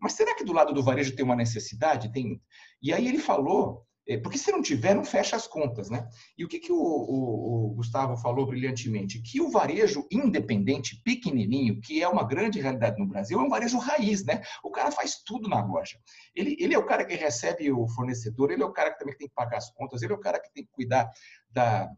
Mas 0.00 0.14
será 0.14 0.35
que 0.35 0.44
do 0.44 0.52
lado 0.52 0.73
do 0.73 0.82
varejo 0.82 1.14
tem 1.14 1.25
uma 1.25 1.37
necessidade? 1.37 2.12
Tem... 2.12 2.40
E 2.80 2.92
aí 2.92 3.06
ele 3.06 3.18
falou 3.18 3.85
é, 3.85 3.91
porque 4.23 4.37
se 4.37 4.50
não 4.50 4.61
tiver, 4.61 4.94
não 4.94 5.04
fecha 5.04 5.37
as 5.37 5.47
contas, 5.47 5.88
né? 5.88 6.09
E 6.37 6.44
o 6.44 6.49
que, 6.49 6.59
que 6.59 6.73
o, 6.73 6.76
o, 6.76 7.66
o, 7.66 7.75
Gustavo 7.75 8.16
falou 8.16 8.47
brilhantemente? 8.47 9.23
Que 9.23 9.40
o 9.40 9.49
varejo 9.49 10.06
independente, 10.11 11.00
pequenininho, 11.04 11.80
que 11.80 12.02
é 12.02 12.09
uma 12.09 12.26
grande 12.26 12.61
realidade 12.61 12.99
no 12.99 13.06
Brasil, 13.06 13.38
é 13.38 13.42
um 13.42 13.49
varejo 13.49 13.78
raiz, 13.78 14.25
né? 14.25 14.42
O 14.62 14.71
cara 14.71 14.90
faz 14.90 15.23
tudo 15.25 15.49
na 15.49 15.64
loja. 15.64 15.99
Ele, 16.35 16.56
ele 16.59 16.75
é 16.75 16.78
o 16.78 16.87
cara 16.87 17.04
que 17.04 17.14
recebe 17.14 17.71
o 17.71 17.87
fornecedor, 17.88 18.50
ele 18.50 18.62
é 18.62 18.66
o 18.66 18.73
cara 18.73 18.92
que 18.92 18.99
também 18.99 19.16
tem 19.16 19.28
que 19.28 19.35
pagar 19.35 19.59
as 19.59 19.71
contas, 19.71 20.02
ele 20.02 20.12
é 20.12 20.16
o 20.16 20.21
cara 20.21 20.40
que 20.40 20.52
tem 20.52 20.64
que 20.64 20.73
cuidar 20.73 21.09
da, 21.49 21.88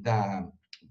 da, 0.00 0.48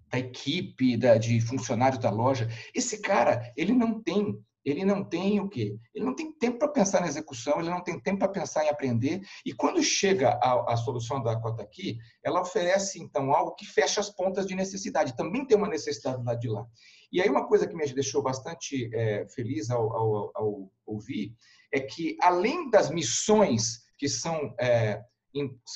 da 0.09 0.19
equipe, 0.19 0.95
da, 0.95 1.17
de 1.17 1.41
funcionários 1.41 1.99
da 1.99 2.09
loja. 2.09 2.47
Esse 2.73 3.01
cara, 3.01 3.51
ele 3.57 3.73
não 3.73 4.01
tem 4.01 4.41
ele 4.63 4.85
não 4.85 5.03
tem 5.03 5.39
o 5.39 5.49
quê? 5.49 5.75
Ele 5.93 6.05
não 6.05 6.15
tem 6.15 6.31
tempo 6.31 6.59
para 6.59 6.67
pensar 6.67 7.01
na 7.01 7.07
execução, 7.07 7.59
ele 7.59 7.69
não 7.69 7.83
tem 7.83 7.99
tempo 7.99 8.19
para 8.19 8.27
pensar 8.27 8.63
em 8.63 8.69
aprender. 8.69 9.21
E 9.45 9.53
quando 9.53 9.81
chega 9.81 10.29
a, 10.41 10.73
a, 10.73 10.77
solução 10.77 11.21
da 11.21 11.39
Cota 11.39 11.63
aqui, 11.63 11.97
ela 12.23 12.41
oferece, 12.41 13.01
então, 13.01 13.33
algo 13.33 13.55
que 13.55 13.65
fecha 13.65 13.99
as 13.99 14.09
pontas 14.09 14.45
de 14.45 14.55
necessidade. 14.55 15.15
Também 15.15 15.45
tem 15.45 15.57
uma 15.57 15.67
necessidade 15.67 16.23
lá 16.23 16.35
de 16.35 16.47
lá. 16.47 16.65
E 17.11 17.21
aí, 17.21 17.29
uma 17.29 17.47
coisa 17.47 17.67
que 17.67 17.75
me 17.75 17.85
deixou 17.93 18.21
bastante 18.21 18.89
é, 18.93 19.27
feliz 19.29 19.69
ao, 19.69 19.91
ao, 19.93 20.31
ao, 20.35 20.71
ouvir 20.85 21.33
é 21.73 21.79
que, 21.79 22.15
além 22.21 22.69
das 22.69 22.89
missões 22.89 23.81
que 23.97 24.07
são 24.07 24.53
é, 24.59 25.01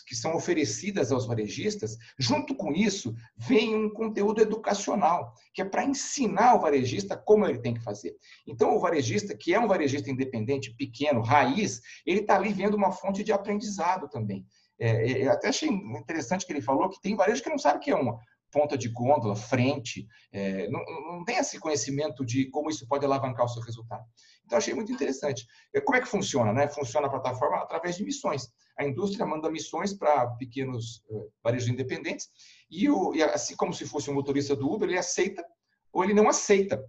que 0.07 0.15
são 0.15 0.35
oferecidas 0.35 1.11
aos 1.11 1.25
varejistas, 1.25 1.97
junto 2.17 2.55
com 2.55 2.71
isso 2.73 3.15
vem 3.37 3.75
um 3.75 3.89
conteúdo 3.89 4.41
educacional, 4.41 5.33
que 5.53 5.61
é 5.61 5.65
para 5.65 5.85
ensinar 5.85 6.55
o 6.55 6.59
varejista 6.59 7.15
como 7.15 7.45
ele 7.45 7.59
tem 7.59 7.73
que 7.73 7.83
fazer. 7.83 8.15
Então, 8.45 8.75
o 8.75 8.79
varejista, 8.79 9.35
que 9.35 9.53
é 9.53 9.59
um 9.59 9.67
varejista 9.67 10.09
independente, 10.09 10.75
pequeno, 10.75 11.21
raiz, 11.21 11.81
ele 12.05 12.21
está 12.21 12.35
ali 12.35 12.51
vendo 12.51 12.75
uma 12.75 12.91
fonte 12.91 13.23
de 13.23 13.31
aprendizado 13.31 14.09
também. 14.09 14.45
É, 14.77 14.89
é, 14.89 15.27
eu 15.27 15.31
até 15.31 15.47
achei 15.47 15.69
interessante 15.69 16.45
que 16.45 16.51
ele 16.51 16.61
falou 16.61 16.89
que 16.89 17.01
tem 17.01 17.15
varejo 17.15 17.41
que 17.41 17.49
não 17.49 17.57
sabe 17.57 17.77
o 17.77 17.81
que 17.81 17.91
é 17.91 17.95
uma 17.95 18.19
ponta 18.55 18.77
de 18.77 18.87
gôndola, 18.87 19.35
frente, 19.35 20.07
é, 20.31 20.69
não, 20.69 20.79
não 21.11 21.25
tem 21.25 21.35
esse 21.35 21.59
conhecimento 21.59 22.25
de 22.25 22.49
como 22.49 22.69
isso 22.69 22.87
pode 22.87 23.03
alavancar 23.03 23.43
o 23.43 23.49
seu 23.49 23.61
resultado. 23.61 24.05
Então, 24.45 24.57
achei 24.57 24.73
muito 24.73 24.93
interessante. 24.93 25.45
É, 25.73 25.81
como 25.81 25.97
é 25.97 26.01
que 26.01 26.07
funciona? 26.07 26.53
Né? 26.53 26.69
Funciona 26.69 27.07
a 27.07 27.09
plataforma 27.09 27.57
através 27.57 27.97
de 27.97 28.05
missões. 28.05 28.47
A 28.79 28.85
indústria 28.85 29.25
manda 29.25 29.51
missões 29.51 29.93
para 29.93 30.27
pequenos 30.37 31.03
uh, 31.09 31.29
varejos 31.43 31.67
independentes 31.67 32.29
e, 32.71 32.89
o, 32.89 33.13
e, 33.13 33.21
assim 33.21 33.57
como 33.57 33.73
se 33.73 33.85
fosse 33.85 34.09
um 34.09 34.13
motorista 34.13 34.55
do 34.55 34.71
Uber, 34.71 34.87
ele 34.87 34.97
aceita 34.97 35.45
ou 35.91 36.05
ele 36.05 36.13
não 36.13 36.29
aceita 36.29 36.81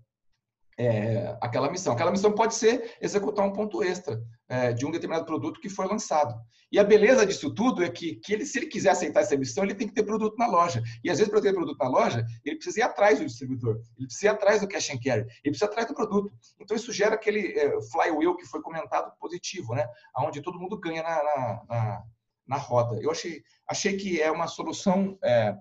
é, 0.79 1.37
aquela 1.41 1.71
missão. 1.71 1.93
Aquela 1.93 2.11
missão 2.11 2.33
pode 2.33 2.55
ser 2.55 2.97
executar 3.01 3.47
um 3.47 3.53
ponto 3.53 3.83
extra 3.83 4.21
é, 4.49 4.73
de 4.73 4.85
um 4.85 4.91
determinado 4.91 5.25
produto 5.25 5.61
que 5.61 5.69
foi 5.69 5.87
lançado. 5.87 6.35
E 6.71 6.79
a 6.79 6.85
beleza 6.85 7.25
disso 7.25 7.55
tudo 7.55 7.83
é 7.83 7.89
que, 7.89 8.17
que 8.17 8.33
ele, 8.33 8.45
se 8.45 8.59
ele 8.59 8.67
quiser 8.67 8.91
aceitar 8.91 9.21
essa 9.21 9.37
missão, 9.37 9.65
ele 9.65 9.75
tem 9.75 9.87
que 9.87 9.95
ter 9.95 10.03
produto 10.03 10.37
na 10.37 10.47
loja. 10.47 10.83
E 11.03 11.11
às 11.11 11.19
vezes, 11.19 11.31
para 11.31 11.41
ter 11.41 11.55
produto 11.55 11.79
na 11.79 11.89
loja, 11.89 12.27
ele 12.45 12.57
precisa 12.57 12.81
ir 12.81 12.83
atrás 12.83 13.19
do 13.19 13.25
distribuidor, 13.25 13.81
ele 13.97 14.07
precisa 14.07 14.27
ir 14.27 14.29
atrás 14.31 14.61
do 14.61 14.69
cash 14.69 14.91
and 14.91 14.99
carry, 15.03 15.21
ele 15.23 15.51
precisa 15.51 15.67
ir 15.67 15.69
atrás 15.69 15.87
do 15.87 15.95
produto. 15.95 16.33
Então, 16.61 16.77
isso 16.77 16.93
gera 16.93 17.15
aquele 17.15 17.59
é, 17.59 17.81
flywheel 17.93 18.37
que 18.37 18.47
foi 18.47 18.61
comentado 18.61 19.13
positivo, 19.19 19.75
né? 19.75 19.87
onde 20.19 20.43
todo 20.43 20.59
mundo 20.59 20.79
ganha 20.79 21.03
na, 21.03 21.23
na, 21.23 21.63
na, 21.69 22.03
na 22.49 22.57
roda. 22.57 23.01
Eu 23.01 23.11
achei, 23.11 23.43
achei 23.69 23.97
que 23.97 24.21
é 24.21 24.31
uma 24.31 24.49
solução, 24.49 25.17
é, 25.23 25.55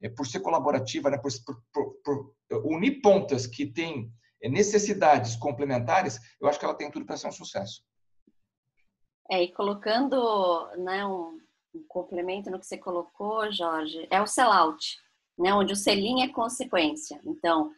é 0.00 0.08
por 0.08 0.26
ser 0.26 0.40
colaborativa, 0.40 1.10
né? 1.10 1.18
por, 1.18 1.30
por, 1.72 1.94
por 2.04 2.34
unir 2.64 3.00
pontas 3.00 3.46
que 3.46 3.66
têm 3.66 4.12
é, 4.12 4.21
necessidades 4.48 5.36
complementares, 5.36 6.18
eu 6.40 6.48
acho 6.48 6.58
que 6.58 6.64
ela 6.64 6.74
tem 6.74 6.90
tudo 6.90 7.06
para 7.06 7.16
ser 7.16 7.28
um 7.28 7.32
sucesso. 7.32 7.82
É, 9.30 9.42
e 9.42 9.52
colocando 9.52 10.68
né, 10.78 11.06
um, 11.06 11.38
um, 11.74 11.84
complemento 11.88 12.50
no 12.50 12.58
que 12.58 12.66
você 12.66 12.76
colocou, 12.76 13.50
Jorge, 13.52 14.06
é 14.10 14.20
o 14.20 14.26
sellout, 14.26 14.98
né, 15.38 15.54
onde 15.54 15.72
o 15.72 15.76
selinho 15.76 16.24
é 16.24 16.28
consequência. 16.28 17.20
Então, 17.24 17.70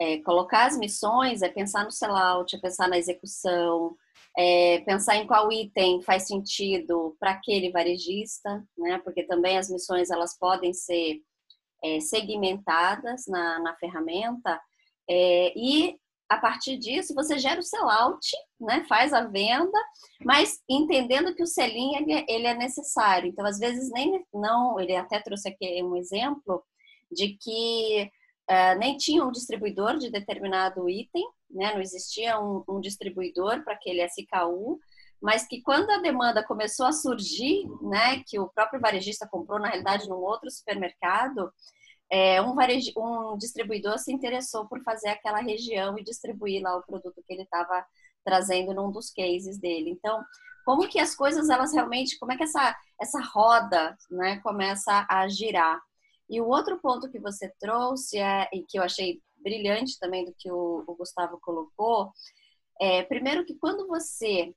é, 0.00 0.18
colocar 0.18 0.66
as 0.66 0.78
missões 0.78 1.42
é 1.42 1.48
pensar 1.48 1.84
no 1.84 1.90
sellout, 1.90 2.54
é 2.54 2.58
pensar 2.58 2.88
na 2.88 2.98
execução, 2.98 3.96
é 4.36 4.80
pensar 4.80 5.16
em 5.16 5.26
qual 5.26 5.50
item 5.52 6.02
faz 6.02 6.26
sentido 6.26 7.16
para 7.20 7.32
aquele 7.32 7.70
varejista, 7.70 8.64
né, 8.78 8.98
porque 9.04 9.24
também 9.24 9.58
as 9.58 9.68
missões 9.68 10.10
elas 10.10 10.36
podem 10.38 10.72
ser 10.72 11.20
é, 11.82 12.00
segmentadas 12.00 13.26
na, 13.26 13.60
na 13.60 13.76
ferramenta 13.76 14.60
é, 15.08 15.52
e 15.56 15.98
a 16.34 16.38
partir 16.40 16.76
disso 16.76 17.14
você 17.14 17.38
gera 17.38 17.60
o 17.60 17.62
sellout, 17.62 18.26
né? 18.60 18.84
Faz 18.88 19.12
a 19.12 19.24
venda, 19.24 19.78
mas 20.24 20.60
entendendo 20.68 21.34
que 21.34 21.42
o 21.42 21.46
selinho 21.46 22.00
ele, 22.00 22.24
ele 22.28 22.46
é 22.46 22.54
necessário. 22.54 23.28
Então 23.28 23.46
às 23.46 23.58
vezes 23.58 23.90
nem 23.90 24.24
não, 24.32 24.78
ele 24.78 24.94
até 24.96 25.20
trouxe 25.20 25.48
aqui 25.48 25.82
um 25.82 25.96
exemplo 25.96 26.62
de 27.10 27.36
que 27.40 28.10
uh, 28.50 28.78
nem 28.78 28.96
tinha 28.96 29.24
um 29.24 29.30
distribuidor 29.30 29.96
de 29.98 30.10
determinado 30.10 30.88
item, 30.88 31.24
né? 31.50 31.72
Não 31.72 31.80
existia 31.80 32.38
um, 32.40 32.64
um 32.68 32.80
distribuidor 32.80 33.62
para 33.64 33.74
aquele 33.74 34.04
SKU, 34.06 34.78
mas 35.22 35.46
que 35.46 35.62
quando 35.62 35.90
a 35.90 35.98
demanda 35.98 36.44
começou 36.44 36.86
a 36.86 36.92
surgir, 36.92 37.64
né? 37.80 38.22
Que 38.26 38.38
o 38.40 38.48
próprio 38.48 38.80
varejista 38.80 39.28
comprou 39.30 39.60
na 39.60 39.68
realidade 39.68 40.08
num 40.08 40.16
outro 40.16 40.50
supermercado 40.50 41.52
é, 42.10 42.40
um, 42.40 42.54
varejo, 42.54 42.92
um 42.96 43.36
distribuidor 43.36 43.98
se 43.98 44.12
interessou 44.12 44.66
por 44.66 44.82
fazer 44.82 45.08
aquela 45.08 45.40
região 45.40 45.98
e 45.98 46.04
distribuir 46.04 46.62
lá 46.62 46.76
o 46.76 46.82
produto 46.82 47.22
que 47.26 47.32
ele 47.32 47.42
estava 47.42 47.84
trazendo 48.24 48.72
num 48.74 48.90
dos 48.90 49.10
cases 49.10 49.58
dele. 49.58 49.90
Então, 49.90 50.24
como 50.64 50.88
que 50.88 50.98
as 50.98 51.14
coisas 51.14 51.50
elas 51.50 51.72
realmente, 51.72 52.18
como 52.18 52.32
é 52.32 52.36
que 52.36 52.44
essa 52.44 52.76
essa 53.00 53.20
roda, 53.20 53.96
né, 54.10 54.40
começa 54.40 55.06
a 55.10 55.28
girar? 55.28 55.80
E 56.28 56.40
o 56.40 56.48
outro 56.48 56.78
ponto 56.80 57.10
que 57.10 57.18
você 57.18 57.52
trouxe 57.60 58.18
é 58.18 58.48
e 58.52 58.62
que 58.62 58.78
eu 58.78 58.82
achei 58.82 59.20
brilhante 59.36 59.98
também 59.98 60.24
do 60.24 60.34
que 60.38 60.50
o, 60.50 60.82
o 60.86 60.96
Gustavo 60.96 61.38
colocou, 61.40 62.10
é 62.80 63.02
primeiro 63.02 63.44
que 63.44 63.54
quando 63.54 63.86
você 63.86 64.54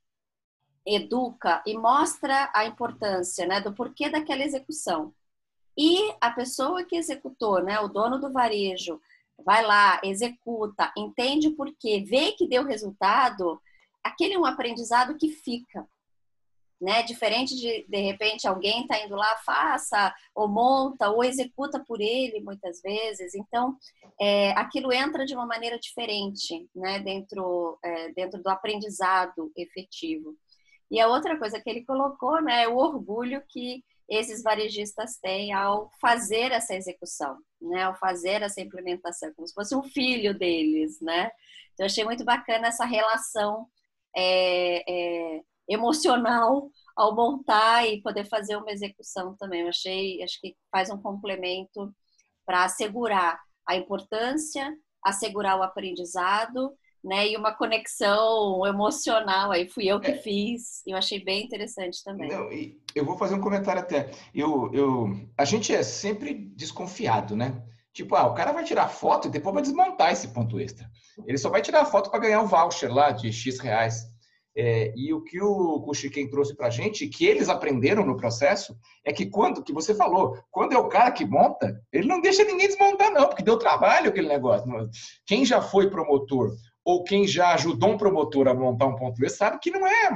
educa 0.85 1.61
e 1.65 1.77
mostra 1.77 2.49
a 2.55 2.65
importância, 2.65 3.45
né, 3.45 3.59
do 3.59 3.73
porquê 3.73 4.09
daquela 4.09 4.43
execução. 4.43 5.13
E 5.77 6.11
a 6.19 6.31
pessoa 6.31 6.83
que 6.83 6.95
executou, 6.95 7.61
né, 7.61 7.79
o 7.79 7.87
dono 7.87 8.19
do 8.19 8.31
varejo, 8.31 8.99
vai 9.45 9.63
lá, 9.63 10.01
executa, 10.03 10.91
entende 10.97 11.51
por 11.51 11.71
quê, 11.79 12.03
vê 12.05 12.31
que 12.31 12.47
deu 12.47 12.65
resultado, 12.65 13.61
aquele 14.03 14.33
é 14.33 14.39
um 14.39 14.45
aprendizado 14.45 15.17
que 15.17 15.29
fica. 15.29 15.87
Né? 16.79 17.01
Diferente 17.03 17.55
de, 17.55 17.85
de 17.87 17.97
repente, 18.01 18.47
alguém 18.47 18.81
está 18.81 19.03
indo 19.03 19.15
lá, 19.15 19.35
faça, 19.37 20.13
ou 20.33 20.47
monta, 20.47 21.09
ou 21.09 21.23
executa 21.23 21.79
por 21.79 21.99
ele, 21.99 22.39
muitas 22.41 22.81
vezes. 22.81 23.33
Então, 23.33 23.75
é, 24.19 24.51
aquilo 24.51 24.93
entra 24.93 25.25
de 25.25 25.33
uma 25.33 25.45
maneira 25.45 25.79
diferente, 25.79 26.69
né? 26.75 26.99
Dentro, 26.99 27.79
é, 27.83 28.11
dentro 28.13 28.43
do 28.43 28.49
aprendizado 28.49 29.51
efetivo. 29.55 30.35
E 30.89 30.99
a 30.99 31.07
outra 31.07 31.37
coisa 31.37 31.59
que 31.59 31.67
ele 31.67 31.83
colocou, 31.83 32.41
né, 32.43 32.63
é 32.63 32.67
o 32.67 32.77
orgulho 32.77 33.43
que 33.49 33.83
esses 34.09 34.41
varejistas 34.41 35.17
têm 35.17 35.53
ao 35.53 35.91
fazer 35.99 36.51
essa 36.51 36.75
execução, 36.75 37.37
né? 37.61 37.83
Ao 37.83 37.95
fazer 37.95 38.41
essa 38.41 38.61
implementação, 38.61 39.33
como 39.35 39.47
se 39.47 39.53
fosse 39.53 39.75
um 39.75 39.83
filho 39.83 40.37
deles, 40.37 40.99
né? 41.01 41.29
Então, 41.73 41.85
achei 41.85 42.03
muito 42.03 42.23
bacana 42.25 42.67
essa 42.67 42.85
relação 42.85 43.67
é, 44.15 45.37
é, 45.37 45.41
emocional 45.67 46.71
ao 46.95 47.15
montar 47.15 47.85
e 47.87 48.01
poder 48.01 48.25
fazer 48.25 48.55
uma 48.57 48.71
execução 48.71 49.35
também. 49.37 49.61
Eu 49.61 49.69
achei, 49.69 50.23
acho 50.23 50.39
que 50.41 50.55
faz 50.71 50.89
um 50.89 51.01
complemento 51.01 51.93
para 52.45 52.63
assegurar 52.63 53.39
a 53.67 53.75
importância, 53.75 54.73
assegurar 55.03 55.59
o 55.59 55.63
aprendizado 55.63 56.73
né? 57.03 57.29
E 57.29 57.37
uma 57.37 57.53
conexão 57.53 58.65
emocional 58.65 59.51
aí 59.51 59.67
fui 59.67 59.85
eu 59.87 59.99
que 59.99 60.11
é. 60.11 60.17
fiz. 60.17 60.81
Eu 60.85 60.97
achei 60.97 61.23
bem 61.23 61.45
interessante 61.45 62.03
também. 62.03 62.29
Não, 62.29 62.49
eu 62.95 63.05
vou 63.05 63.17
fazer 63.17 63.35
um 63.35 63.41
comentário 63.41 63.81
até. 63.81 64.11
Eu, 64.33 64.71
eu, 64.73 65.09
a 65.37 65.45
gente 65.45 65.73
é 65.73 65.83
sempre 65.83 66.33
desconfiado, 66.33 67.35
né? 67.35 67.63
Tipo, 67.93 68.15
ah, 68.15 68.27
o 68.27 68.33
cara 68.35 68.51
vai 68.51 68.63
tirar 68.63 68.89
foto 68.89 69.27
e 69.27 69.31
depois 69.31 69.53
vai 69.55 69.63
desmontar 69.63 70.11
esse 70.11 70.27
ponto 70.27 70.59
extra. 70.59 70.87
Ele 71.25 71.37
só 71.37 71.49
vai 71.49 71.61
tirar 71.61 71.85
foto 71.85 72.11
para 72.11 72.19
ganhar 72.19 72.41
um 72.41 72.47
voucher 72.47 72.93
lá 72.93 73.11
de 73.11 73.31
X 73.31 73.59
reais. 73.59 74.05
É, 74.59 74.91
e 74.95 75.13
o 75.13 75.23
que 75.23 75.39
o 75.39 75.93
Chiquem 75.93 76.27
trouxe 76.27 76.55
para 76.55 76.65
a 76.65 76.69
gente, 76.71 77.07
que 77.07 77.27
eles 77.27 77.47
aprenderam 77.47 78.03
no 78.03 78.17
processo, 78.17 78.75
é 79.05 79.13
que 79.13 79.27
quando, 79.27 79.63
que 79.63 79.71
você 79.71 79.93
falou, 79.93 80.35
quando 80.49 80.73
é 80.73 80.77
o 80.79 80.89
cara 80.89 81.11
que 81.11 81.23
monta, 81.23 81.79
ele 81.93 82.07
não 82.07 82.19
deixa 82.19 82.43
ninguém 82.43 82.67
desmontar 82.67 83.11
não, 83.11 83.27
porque 83.27 83.43
deu 83.43 83.59
trabalho 83.59 84.09
aquele 84.09 84.27
negócio. 84.27 84.67
Quem 85.27 85.45
já 85.45 85.61
foi 85.61 85.91
promotor 85.91 86.55
ou 86.87 87.03
quem 87.03 87.27
já 87.27 87.53
ajudou 87.53 87.89
um 87.89 87.97
promotor 87.97 88.47
a 88.47 88.53
montar 88.53 88.85
um 88.85 88.95
ponto 88.95 89.21
E 89.21 89.29
sabe 89.29 89.59
que 89.59 89.69
não 89.69 89.85
é 89.85 90.09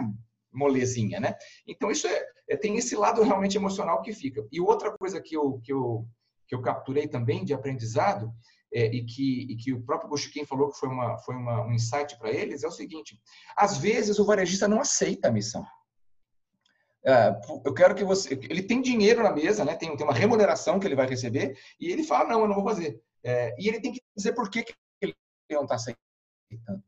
molezinha, 0.54 1.20
né? 1.20 1.36
Então, 1.68 1.92
isso 1.92 2.08
é, 2.08 2.26
é, 2.50 2.56
tem 2.56 2.78
esse 2.78 2.96
lado 2.96 3.22
realmente 3.24 3.58
emocional 3.58 4.02
que 4.02 4.14
fica. 4.14 4.48
E 4.50 4.62
outra 4.62 4.98
coisa 4.98 5.20
que 5.20 5.36
eu, 5.36 5.60
que 5.62 5.74
eu, 5.74 6.08
que 6.48 6.56
eu 6.56 6.62
capturei 6.62 7.10
também 7.10 7.44
de 7.44 7.54
aprendizado, 7.54 8.32
é, 8.74 8.86
e, 8.86 9.04
que, 9.04 9.52
e 9.52 9.58
que 9.58 9.74
o 9.74 9.84
próprio 9.84 10.10
Goshikin 10.10 10.46
falou 10.46 10.72
que 10.72 10.80
foi, 10.80 10.88
uma, 10.88 11.18
foi 11.18 11.36
uma, 11.36 11.62
um 11.66 11.74
insight 11.74 12.18
para 12.18 12.32
eles, 12.32 12.64
é 12.64 12.68
o 12.70 12.72
seguinte: 12.72 13.20
às 13.58 13.78
vezes 13.78 14.18
o 14.18 14.24
varejista 14.24 14.66
não 14.66 14.80
aceita 14.80 15.28
a 15.28 15.32
missão. 15.32 15.66
É, 17.06 17.38
eu 17.66 17.74
quero 17.74 17.94
que 17.94 18.06
você. 18.06 18.34
Ele 18.50 18.64
tem 18.64 18.82
dinheiro 18.82 19.22
na 19.22 19.34
mesa, 19.34 19.66
né? 19.66 19.76
tem, 19.76 19.94
tem 19.98 20.06
uma 20.06 20.16
remuneração 20.16 20.80
que 20.80 20.88
ele 20.88 20.96
vai 20.96 21.06
receber, 21.06 21.58
e 21.78 21.92
ele 21.92 22.04
fala: 22.04 22.30
não, 22.30 22.42
eu 22.42 22.48
não 22.48 22.56
vou 22.56 22.64
fazer. 22.64 23.02
É, 23.26 23.54
e 23.60 23.68
ele 23.68 23.82
tem 23.82 23.92
que 23.92 24.00
dizer 24.16 24.32
por 24.32 24.50
que, 24.50 24.64
que 24.64 24.74
ele 25.02 25.14
não 25.52 25.64
está 25.64 25.76
aceitando 25.76 26.11
aceitando. 26.52 26.84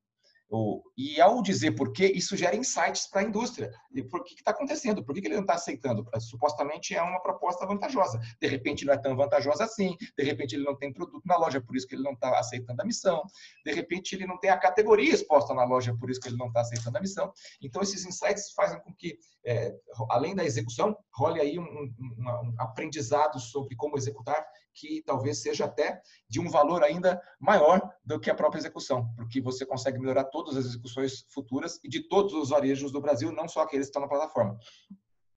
E 0.96 1.20
ao 1.20 1.41
dizer 1.41 1.72
por 1.72 1.91
quê, 1.91 2.12
isso 2.13 2.38
gera 2.38 2.55
insights 2.55 3.08
para 3.08 3.22
a 3.22 3.24
indústria. 3.24 3.72
E 3.91 4.03
por 4.03 4.24
que 4.24 4.36
está 4.36 4.51
acontecendo? 4.51 5.03
Por 5.03 5.15
que 5.15 5.25
ele 5.25 5.34
não 5.34 5.41
está 5.41 5.55
aceitando? 5.55 6.08
Supostamente 6.20 6.93
é 6.93 7.01
uma 7.01 7.20
proposta 7.22 7.65
vantajosa. 7.65 8.20
De 8.39 8.48
repente 8.48 8.86
não 8.86 8.93
é 8.93 8.98
tão 8.98 9.15
vantajosa 9.15 9.63
assim. 9.63 9.98
De 10.15 10.24
repente 10.24 10.53
ele 10.55 10.63
não 10.63 10.77
tem 10.77 10.93
produto 10.93 11.25
na 11.25 11.38
loja, 11.38 11.60
por 11.60 11.75
isso 11.75 11.88
que 11.88 11.96
ele 11.96 12.03
não 12.03 12.13
está 12.13 12.38
aceitando 12.38 12.82
a 12.82 12.86
missão. 12.86 13.24
De 13.65 13.74
repente 13.74 14.13
ele 14.13 14.27
não 14.27 14.39
tem 14.39 14.51
a 14.51 14.58
categoria 14.58 15.13
exposta 15.13 15.55
na 15.55 15.63
loja, 15.63 15.96
por 16.00 16.12
isso 16.12 16.20
que 16.20 16.27
ele 16.27 16.38
não 16.38 16.48
está 16.48 16.62
aceitando 16.62 17.00
a 17.00 17.01
missão. 17.01 17.34
Então 17.60 17.82
esses 17.82 18.05
insights 18.05 18.51
fazem 18.51 18.79
com 18.82 18.93
que, 18.93 19.17
é, 19.43 19.74
além 20.12 20.36
da 20.36 20.46
execução, 20.46 20.96
role 21.15 21.41
aí 21.41 21.58
um, 21.58 21.63
um, 21.63 21.93
um 22.20 22.55
aprendizado 22.60 23.39
sobre 23.39 23.75
como 23.75 23.98
executar 23.98 24.46
que 24.74 25.01
talvez 25.06 25.42
seja 25.42 25.65
até 25.65 26.01
de 26.27 26.39
um 26.39 26.50
valor 26.50 26.84
ainda 26.84 27.22
maior 27.39 27.82
do 28.03 28.20
que 28.20 28.30
a 28.30 28.36
própria 28.36 28.60
execução, 28.60 29.08
porque 29.15 29.39
você 29.42 29.65
consegue 29.65 30.00
melhorar 30.00 30.25
todas 30.25 30.58
as 30.58 30.65
execuções 30.65 31.25
futuras 31.30 31.80
e 31.84 31.89
de 31.89 32.01
todos 32.08 32.34
os 32.34 32.50
varejos 32.50 32.92
do 32.92 33.01
Brasil, 33.01 33.32
não 33.32 33.48
só 33.48 33.62
aqueles 33.62 33.88
que 33.88 33.89
estão 33.89 34.01
na 34.01 34.08
plataforma. 34.08 34.58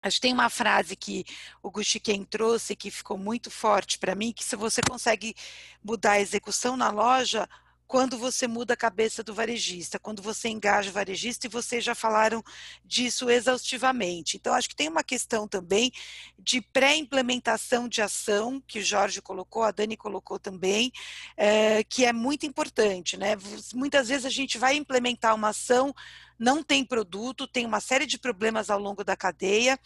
Acho 0.01 0.17
que 0.17 0.21
tem 0.21 0.33
uma 0.33 0.51
frase 0.51 0.95
que 0.95 1.25
o 1.63 1.71
Guxiquen 1.71 2.23
trouxe 2.23 2.75
que 2.75 2.91
ficou 2.91 3.17
muito 3.17 3.49
forte 3.49 3.97
para 3.97 4.13
mim, 4.13 4.31
que 4.31 4.43
se 4.43 4.55
você 4.55 4.79
consegue 4.87 5.33
mudar 5.83 6.11
a 6.11 6.21
execução 6.21 6.77
na 6.77 6.91
loja, 6.91 7.49
quando 7.87 8.17
você 8.17 8.47
muda 8.47 8.73
a 8.73 8.77
cabeça 8.77 9.23
do 9.23 9.33
varejista, 9.33 9.99
quando 9.99 10.21
você 10.21 10.49
engaja 10.49 10.89
o 10.89 10.93
varejista, 10.93 11.45
e 11.45 11.49
vocês 11.49 11.83
já 11.83 11.93
falaram 11.93 12.43
disso 12.83 13.29
exaustivamente. 13.29 14.37
Então, 14.37 14.53
acho 14.53 14.69
que 14.69 14.75
tem 14.75 14.89
uma 14.89 15.03
questão 15.03 15.47
também 15.47 15.91
de 16.37 16.61
pré-implementação 16.61 17.87
de 17.87 18.01
ação, 18.01 18.61
que 18.67 18.79
o 18.79 18.83
Jorge 18.83 19.21
colocou, 19.21 19.63
a 19.63 19.71
Dani 19.71 19.95
colocou 19.95 20.39
também, 20.39 20.91
é, 21.37 21.83
que 21.83 22.05
é 22.05 22.13
muito 22.13 22.45
importante. 22.45 23.17
Né? 23.17 23.37
Muitas 23.73 24.07
vezes 24.07 24.25
a 24.25 24.29
gente 24.29 24.57
vai 24.57 24.75
implementar 24.75 25.35
uma 25.35 25.49
ação 25.49 25.93
não 26.37 26.63
tem 26.63 26.83
produto, 26.83 27.47
tem 27.47 27.65
uma 27.65 27.79
série 27.79 28.05
de 28.05 28.17
problemas 28.17 28.69
ao 28.69 28.79
longo 28.79 29.03
da 29.03 29.15
cadeia, 29.15 29.79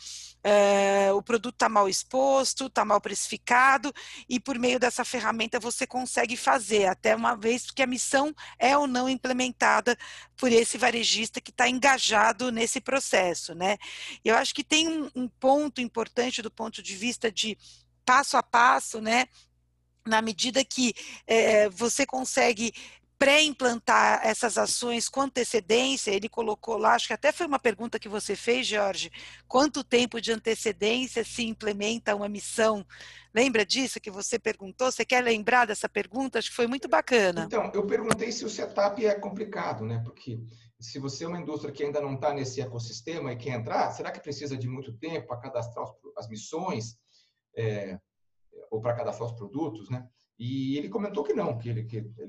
é, 0.44 1.12
o 1.14 1.22
produto 1.22 1.56
está 1.56 1.70
mal 1.70 1.88
exposto, 1.88 2.68
está 2.68 2.84
mal 2.84 3.00
precificado, 3.00 3.94
e 4.28 4.40
por 4.40 4.58
meio 4.58 4.80
dessa 4.80 5.06
ferramenta 5.06 5.60
você 5.60 5.86
consegue 5.86 6.36
fazer, 6.36 6.86
até 6.86 7.16
uma 7.16 7.36
vez 7.36 7.70
que 7.72 7.84
a 7.84 7.88
missão 7.88 8.34
é 8.58 8.78
ou 8.78 8.88
não 8.88 9.10
implementada 9.10 9.98
por 10.36 10.52
esse 10.52 10.78
varejista 10.78 11.42
que 11.42 11.52
está 11.52 11.70
engajado 11.70 12.52
nesse 12.52 12.82
processo. 12.82 13.54
Né? 13.54 13.78
Eu 14.24 14.36
acho 14.36 14.54
que 14.54 14.64
tem 14.64 14.88
um, 14.88 15.10
um 15.16 15.28
ponto 15.28 15.82
importante 15.82 16.42
do 16.42 16.52
ponto 16.52 16.82
de 16.82 16.96
vista 16.96 17.32
de 17.32 17.58
passo 18.06 18.38
a 18.38 18.44
passo, 18.44 19.00
né? 19.02 19.28
na 20.06 20.22
medida 20.22 20.64
que 20.66 20.94
é, 21.28 21.70
você 21.70 22.06
consegue 22.06 22.74
pré-implantar 23.20 24.22
essas 24.26 24.58
ações 24.58 25.10
com 25.10 25.20
antecedência, 25.22 26.10
ele 26.10 26.30
colocou 26.30 26.78
lá, 26.78 26.96
acho 26.96 27.08
que 27.08 27.14
até 27.14 27.34
foi 27.34 27.46
uma 27.46 27.60
pergunta 27.60 28.00
que 28.00 28.08
você 28.08 28.34
fez, 28.34 28.66
Jorge, 28.66 29.12
quanto 29.46 29.84
tempo 29.84 30.22
de 30.22 30.32
antecedência 30.32 31.22
se 31.26 31.46
implementa 31.46 32.16
uma 32.16 32.30
missão? 32.30 32.86
Lembra 33.36 33.66
disso 33.66 34.00
que 34.00 34.10
você 34.10 34.40
perguntou? 34.40 34.90
Você 34.90 35.04
quer 35.04 35.22
lembrar 35.22 35.66
dessa 35.66 35.90
pergunta? 35.90 36.40
Acho 36.40 36.50
que 36.50 36.56
foi 36.56 36.66
muito 36.66 36.88
bacana. 36.88 37.44
Então, 37.46 37.70
eu 37.76 37.86
perguntei 37.86 38.32
se 38.32 38.46
o 38.46 38.50
setup 38.50 39.06
é 39.06 39.14
complicado, 39.14 39.84
né? 39.84 40.02
Porque 40.04 40.40
se 40.80 40.98
você 40.98 41.26
é 41.26 41.28
uma 41.28 41.42
indústria 41.42 41.74
que 41.74 41.84
ainda 41.84 42.00
não 42.00 42.16
está 42.16 42.34
nesse 42.34 42.62
ecossistema 42.62 43.34
e 43.34 43.38
quer 43.38 43.52
entrar, 43.52 43.92
será 43.92 44.12
que 44.12 44.22
precisa 44.22 44.58
de 44.58 44.68
muito 44.68 44.94
tempo 44.94 45.28
para 45.28 45.42
cadastrar 45.42 45.86
as 46.18 46.30
missões 46.30 46.98
é, 47.56 48.00
ou 48.72 48.80
para 48.80 48.96
cadastrar 48.96 49.30
os 49.30 49.36
produtos, 49.36 49.90
né? 49.90 50.08
E 50.40 50.78
ele 50.78 50.88
comentou 50.88 51.22
que 51.22 51.34
não, 51.34 51.58
que 51.58 51.68
ele, 51.68 51.84
que 51.84 51.98
ele 51.98 52.29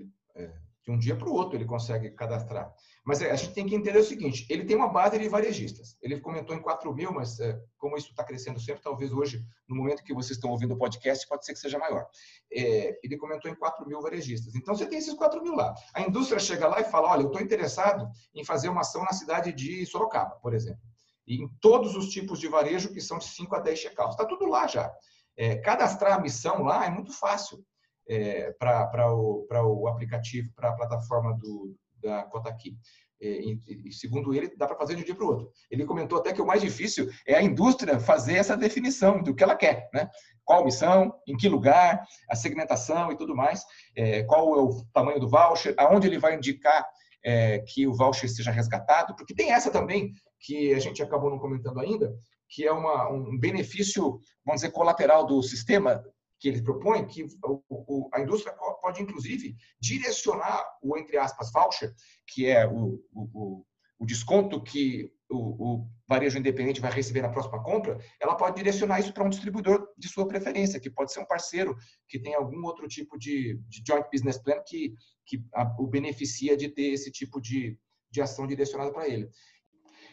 de 0.90 0.96
um 0.96 0.98
dia 0.98 1.16
para 1.16 1.28
o 1.28 1.32
outro 1.32 1.56
ele 1.56 1.64
consegue 1.64 2.10
cadastrar. 2.10 2.72
Mas 3.04 3.22
é, 3.22 3.30
a 3.30 3.36
gente 3.36 3.54
tem 3.54 3.66
que 3.66 3.74
entender 3.74 3.98
o 3.98 4.04
seguinte: 4.04 4.44
ele 4.50 4.64
tem 4.64 4.76
uma 4.76 4.88
base 4.88 5.18
de 5.18 5.28
varejistas. 5.28 5.96
Ele 6.02 6.20
comentou 6.20 6.54
em 6.54 6.60
4 6.60 6.92
mil, 6.92 7.12
mas 7.12 7.38
é, 7.38 7.58
como 7.78 7.96
isso 7.96 8.10
está 8.10 8.24
crescendo 8.24 8.60
sempre, 8.60 8.82
talvez 8.82 9.12
hoje, 9.12 9.42
no 9.68 9.76
momento 9.76 10.02
que 10.02 10.12
vocês 10.12 10.36
estão 10.36 10.50
ouvindo 10.50 10.74
o 10.74 10.78
podcast, 10.78 11.26
pode 11.28 11.44
ser 11.44 11.52
que 11.52 11.58
seja 11.58 11.78
maior. 11.78 12.06
É, 12.52 12.98
ele 13.02 13.16
comentou 13.16 13.50
em 13.50 13.54
4 13.54 13.86
mil 13.86 14.00
varejistas. 14.00 14.54
Então 14.54 14.74
você 14.74 14.86
tem 14.86 14.98
esses 14.98 15.14
4 15.14 15.42
mil 15.42 15.54
lá. 15.54 15.74
A 15.94 16.02
indústria 16.02 16.40
chega 16.40 16.66
lá 16.66 16.80
e 16.80 16.84
fala: 16.84 17.10
olha, 17.10 17.22
eu 17.22 17.28
estou 17.28 17.40
interessado 17.40 18.08
em 18.34 18.44
fazer 18.44 18.68
uma 18.68 18.80
ação 18.80 19.02
na 19.02 19.12
cidade 19.12 19.52
de 19.52 19.86
Sorocaba, 19.86 20.36
por 20.42 20.52
exemplo. 20.52 20.82
E 21.26 21.42
em 21.42 21.48
todos 21.60 21.94
os 21.94 22.08
tipos 22.08 22.40
de 22.40 22.48
varejo 22.48 22.92
que 22.92 23.00
são 23.00 23.18
de 23.18 23.26
5 23.26 23.54
a 23.54 23.60
10 23.60 23.78
checkouts. 23.78 24.14
Está 24.14 24.26
tudo 24.26 24.46
lá 24.46 24.66
já. 24.66 24.92
É, 25.36 25.56
cadastrar 25.56 26.18
a 26.18 26.20
missão 26.20 26.62
lá 26.64 26.84
é 26.84 26.90
muito 26.90 27.12
fácil 27.12 27.64
é, 28.10 28.50
para 28.58 29.14
o, 29.14 29.46
o 29.48 29.88
aplicativo, 29.88 30.52
para 30.56 30.70
a 30.70 30.74
plataforma 30.74 31.38
do, 31.38 31.76
da 32.02 32.24
Kotaki. 32.24 32.76
É, 33.22 33.28
e, 33.28 33.92
segundo 33.92 34.34
ele, 34.34 34.56
dá 34.56 34.66
para 34.66 34.76
fazer 34.76 34.96
de 34.96 35.02
um 35.02 35.04
dia 35.04 35.14
para 35.14 35.24
o 35.24 35.28
outro. 35.28 35.52
Ele 35.70 35.84
comentou 35.84 36.18
até 36.18 36.32
que 36.32 36.42
o 36.42 36.46
mais 36.46 36.60
difícil 36.60 37.08
é 37.26 37.34
a 37.34 37.42
indústria 37.42 38.00
fazer 38.00 38.34
essa 38.34 38.56
definição 38.56 39.22
do 39.22 39.34
que 39.34 39.44
ela 39.44 39.54
quer, 39.54 39.88
né? 39.94 40.10
Qual 40.42 40.64
missão, 40.64 41.14
em 41.28 41.36
que 41.36 41.48
lugar, 41.48 42.02
a 42.28 42.34
segmentação 42.34 43.12
e 43.12 43.16
tudo 43.16 43.36
mais, 43.36 43.62
é, 43.94 44.24
qual 44.24 44.56
é 44.56 44.62
o 44.62 44.84
tamanho 44.92 45.20
do 45.20 45.28
voucher, 45.28 45.74
aonde 45.78 46.08
ele 46.08 46.18
vai 46.18 46.34
indicar 46.34 46.84
é, 47.22 47.60
que 47.60 47.86
o 47.86 47.94
voucher 47.94 48.28
seja 48.28 48.50
resgatado, 48.50 49.14
porque 49.14 49.34
tem 49.34 49.52
essa 49.52 49.70
também 49.70 50.12
que 50.40 50.72
a 50.72 50.78
gente 50.78 51.02
acabou 51.02 51.30
não 51.30 51.38
comentando 51.38 51.78
ainda, 51.78 52.12
que 52.48 52.66
é 52.66 52.72
uma, 52.72 53.08
um 53.12 53.38
benefício, 53.38 54.18
vamos 54.44 54.62
dizer, 54.62 54.72
colateral 54.72 55.26
do 55.26 55.42
sistema, 55.42 56.02
que 56.40 56.48
ele 56.48 56.62
propõe, 56.62 57.06
que 57.06 57.22
o, 57.44 57.62
o, 57.68 58.08
a 58.12 58.20
indústria 58.20 58.56
pode, 58.80 59.02
inclusive, 59.02 59.54
direcionar 59.78 60.64
o, 60.82 60.96
entre 60.96 61.18
aspas, 61.18 61.52
voucher, 61.52 61.94
que 62.26 62.46
é 62.46 62.66
o, 62.66 62.98
o, 63.14 63.64
o 63.98 64.06
desconto 64.06 64.62
que 64.62 65.12
o, 65.30 65.86
varejo 66.08 66.38
independente 66.38 66.80
vai 66.80 66.90
receber 66.90 67.22
na 67.22 67.28
próxima 67.28 67.62
compra, 67.62 67.96
ela 68.18 68.34
pode 68.34 68.56
direcionar 68.56 68.98
isso 68.98 69.12
para 69.12 69.22
um 69.22 69.28
distribuidor 69.28 69.86
de 69.96 70.08
sua 70.08 70.26
preferência, 70.26 70.80
que 70.80 70.90
pode 70.90 71.12
ser 71.12 71.20
um 71.20 71.26
parceiro 71.26 71.76
que 72.08 72.18
tem 72.18 72.34
algum 72.34 72.64
outro 72.64 72.88
tipo 72.88 73.16
de, 73.16 73.60
de 73.68 73.82
joint 73.86 74.06
business 74.10 74.38
plan 74.38 74.60
que, 74.66 74.94
que 75.24 75.44
a, 75.54 75.62
o 75.78 75.86
beneficia 75.86 76.56
de 76.56 76.68
ter 76.68 76.90
esse 76.90 77.12
tipo 77.12 77.40
de, 77.40 77.78
de 78.10 78.20
ação 78.20 78.46
direcionada 78.46 78.92
para 78.92 79.08
ele. 79.08 79.28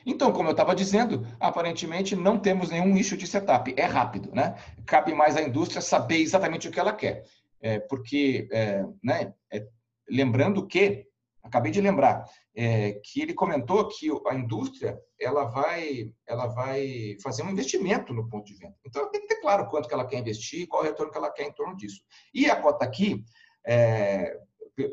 Então, 0.08 0.32
como 0.32 0.48
eu 0.48 0.52
estava 0.52 0.74
dizendo, 0.74 1.28
aparentemente 1.38 2.16
não 2.16 2.40
temos 2.40 2.70
nenhum 2.70 2.88
nicho 2.88 3.18
de 3.18 3.28
setup. 3.28 3.74
É 3.76 3.84
rápido, 3.84 4.34
né? 4.34 4.56
Cabe 4.86 5.14
mais 5.14 5.36
à 5.36 5.42
indústria 5.42 5.82
saber 5.82 6.20
exatamente 6.22 6.66
o 6.66 6.72
que 6.72 6.80
ela 6.80 6.94
quer. 6.94 7.26
É, 7.60 7.78
porque, 7.80 8.48
é, 8.50 8.86
né, 9.04 9.34
é, 9.52 9.68
lembrando 10.10 10.66
que, 10.66 11.06
acabei 11.44 11.74
de 11.74 11.82
lembrar, 11.82 12.24
é, 12.56 12.94
que 13.04 13.22
ele 13.22 13.34
comentou 13.34 13.90
que 13.90 14.10
a 14.28 14.34
indústria 14.34 14.98
ela 15.20 15.44
vai, 15.44 16.14
ela 16.26 16.48
vai 16.48 17.18
fazer 17.22 17.44
um 17.44 17.50
investimento 17.50 18.14
no 18.14 18.30
ponto 18.30 18.46
de 18.46 18.58
venda. 18.58 18.76
Então, 18.86 19.12
tem 19.12 19.20
que 19.20 19.28
ter 19.28 19.42
claro 19.42 19.68
quanto 19.68 19.90
que 19.90 19.94
ela 19.94 20.08
quer 20.08 20.20
investir, 20.20 20.68
qual 20.68 20.84
o 20.84 20.86
retorno 20.86 21.12
que 21.12 21.18
ela 21.18 21.32
quer 21.32 21.44
em 21.44 21.52
torno 21.52 21.76
disso. 21.76 22.02
E 22.34 22.50
a 22.50 22.56
cota 22.56 22.86
aqui, 22.86 23.26
é, 23.66 24.40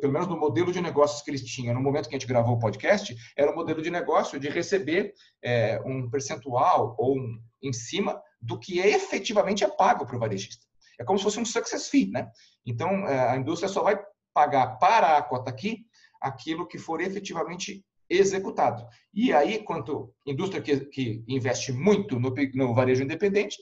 pelo 0.00 0.12
menos 0.12 0.28
no 0.28 0.38
modelo 0.38 0.72
de 0.72 0.80
negócios 0.80 1.20
que 1.20 1.30
eles 1.30 1.44
tinham 1.44 1.74
no 1.74 1.80
momento 1.80 2.08
que 2.08 2.16
a 2.16 2.18
gente 2.18 2.28
gravou 2.28 2.54
o 2.54 2.58
podcast, 2.58 3.14
era 3.36 3.50
um 3.52 3.54
modelo 3.54 3.82
de 3.82 3.90
negócio 3.90 4.40
de 4.40 4.48
receber 4.48 5.12
é, 5.42 5.80
um 5.84 6.08
percentual 6.08 6.96
ou 6.98 7.18
um, 7.18 7.38
em 7.62 7.72
cima 7.72 8.20
do 8.40 8.58
que 8.58 8.80
é 8.80 8.88
efetivamente 8.88 9.62
é 9.62 9.68
pago 9.68 10.06
para 10.06 10.16
o 10.16 10.18
varejista. 10.18 10.64
É 10.98 11.04
como 11.04 11.18
se 11.18 11.24
fosse 11.24 11.38
um 11.38 11.44
success 11.44 11.88
fee, 11.88 12.10
né? 12.10 12.30
Então, 12.64 13.06
é, 13.06 13.30
a 13.30 13.36
indústria 13.36 13.68
só 13.68 13.82
vai 13.82 14.00
pagar 14.32 14.78
para 14.78 15.18
a 15.18 15.22
cota 15.22 15.50
aqui 15.50 15.86
aquilo 16.20 16.66
que 16.66 16.78
for 16.78 17.00
efetivamente 17.00 17.84
executado. 18.08 18.86
E 19.12 19.32
aí, 19.32 19.62
quanto 19.62 20.14
indústria 20.26 20.62
que, 20.62 20.80
que 20.86 21.24
investe 21.28 21.72
muito 21.72 22.18
no, 22.18 22.32
no, 22.54 22.74
varejo 22.74 23.02
independente, 23.02 23.58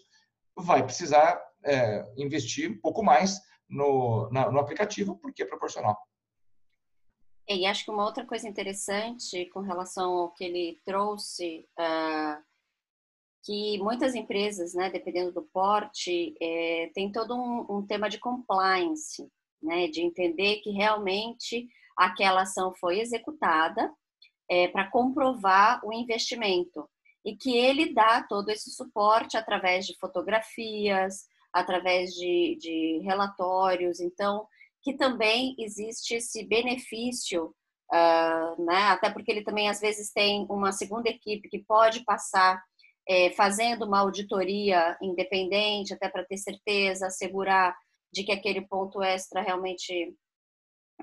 vai 0.57 0.85
precisar 0.85 1.41
é, 1.65 2.05
investir 2.17 2.71
um 2.71 2.81
pouco 2.81 3.03
mais 3.03 3.41
no, 3.69 4.29
na, 4.31 4.51
no 4.51 4.59
aplicativo, 4.59 5.19
porque 5.19 5.43
é 5.43 5.47
proporcional. 5.47 5.97
E 7.49 7.67
acho 7.67 7.85
que 7.85 7.91
uma 7.91 8.05
outra 8.05 8.25
coisa 8.25 8.49
interessante 8.49 9.47
com 9.47 9.61
relação 9.61 10.13
ao 10.13 10.31
que 10.33 10.45
ele 10.45 10.81
trouxe, 10.85 11.67
uh, 11.79 12.43
que 13.43 13.79
muitas 13.79 14.15
empresas, 14.15 14.75
né, 14.75 14.89
dependendo 14.89 15.33
do 15.33 15.43
porte, 15.43 16.35
é, 16.41 16.91
tem 16.95 17.11
todo 17.11 17.35
um, 17.35 17.79
um, 17.79 17.87
tema 17.87 18.09
de 18.09 18.19
compliance, 18.19 19.29
né, 19.61 19.89
de 19.89 20.01
entender 20.01 20.61
que 20.61 20.71
realmente 20.71 21.69
aquela 21.97 22.43
ação 22.43 22.73
foi 22.75 23.01
executada 23.01 23.93
é, 24.49 24.69
para 24.69 24.89
comprovar 24.91 25.85
o 25.85 25.93
investimento 25.93 26.89
e 27.25 27.37
que 27.37 27.57
ele 27.57 27.93
dá 27.93 28.23
todo 28.23 28.49
esse 28.49 28.71
suporte 28.71 29.37
através 29.37 29.87
de 29.87 29.97
fotografias, 29.99 31.27
através 31.53 32.13
de, 32.15 32.57
de 32.61 33.01
relatórios. 33.05 34.01
Então, 34.01 34.47
que 34.83 34.95
também 34.95 35.55
existe 35.59 36.15
esse 36.15 36.45
benefício, 36.45 37.55
uh, 37.93 38.65
né? 38.65 38.83
até 38.89 39.11
porque 39.11 39.31
ele 39.31 39.45
também 39.45 39.69
às 39.69 39.81
vezes 39.81 40.13
tem 40.13 40.47
uma 40.51 40.73
segunda 40.73 41.09
equipe 41.09 41.49
que 41.49 41.65
pode 41.65 42.05
passar 42.05 42.63
é, 43.09 43.31
fazendo 43.31 43.85
uma 43.85 44.01
auditoria 44.01 44.97
independente, 45.03 45.95
até 45.95 46.09
para 46.09 46.25
ter 46.25 46.37
certeza, 46.37 47.07
assegurar 47.07 47.77
de 48.13 48.25
que 48.25 48.33
aquele 48.33 48.61
ponto 48.63 49.03
extra 49.03 49.41
realmente 49.41 50.15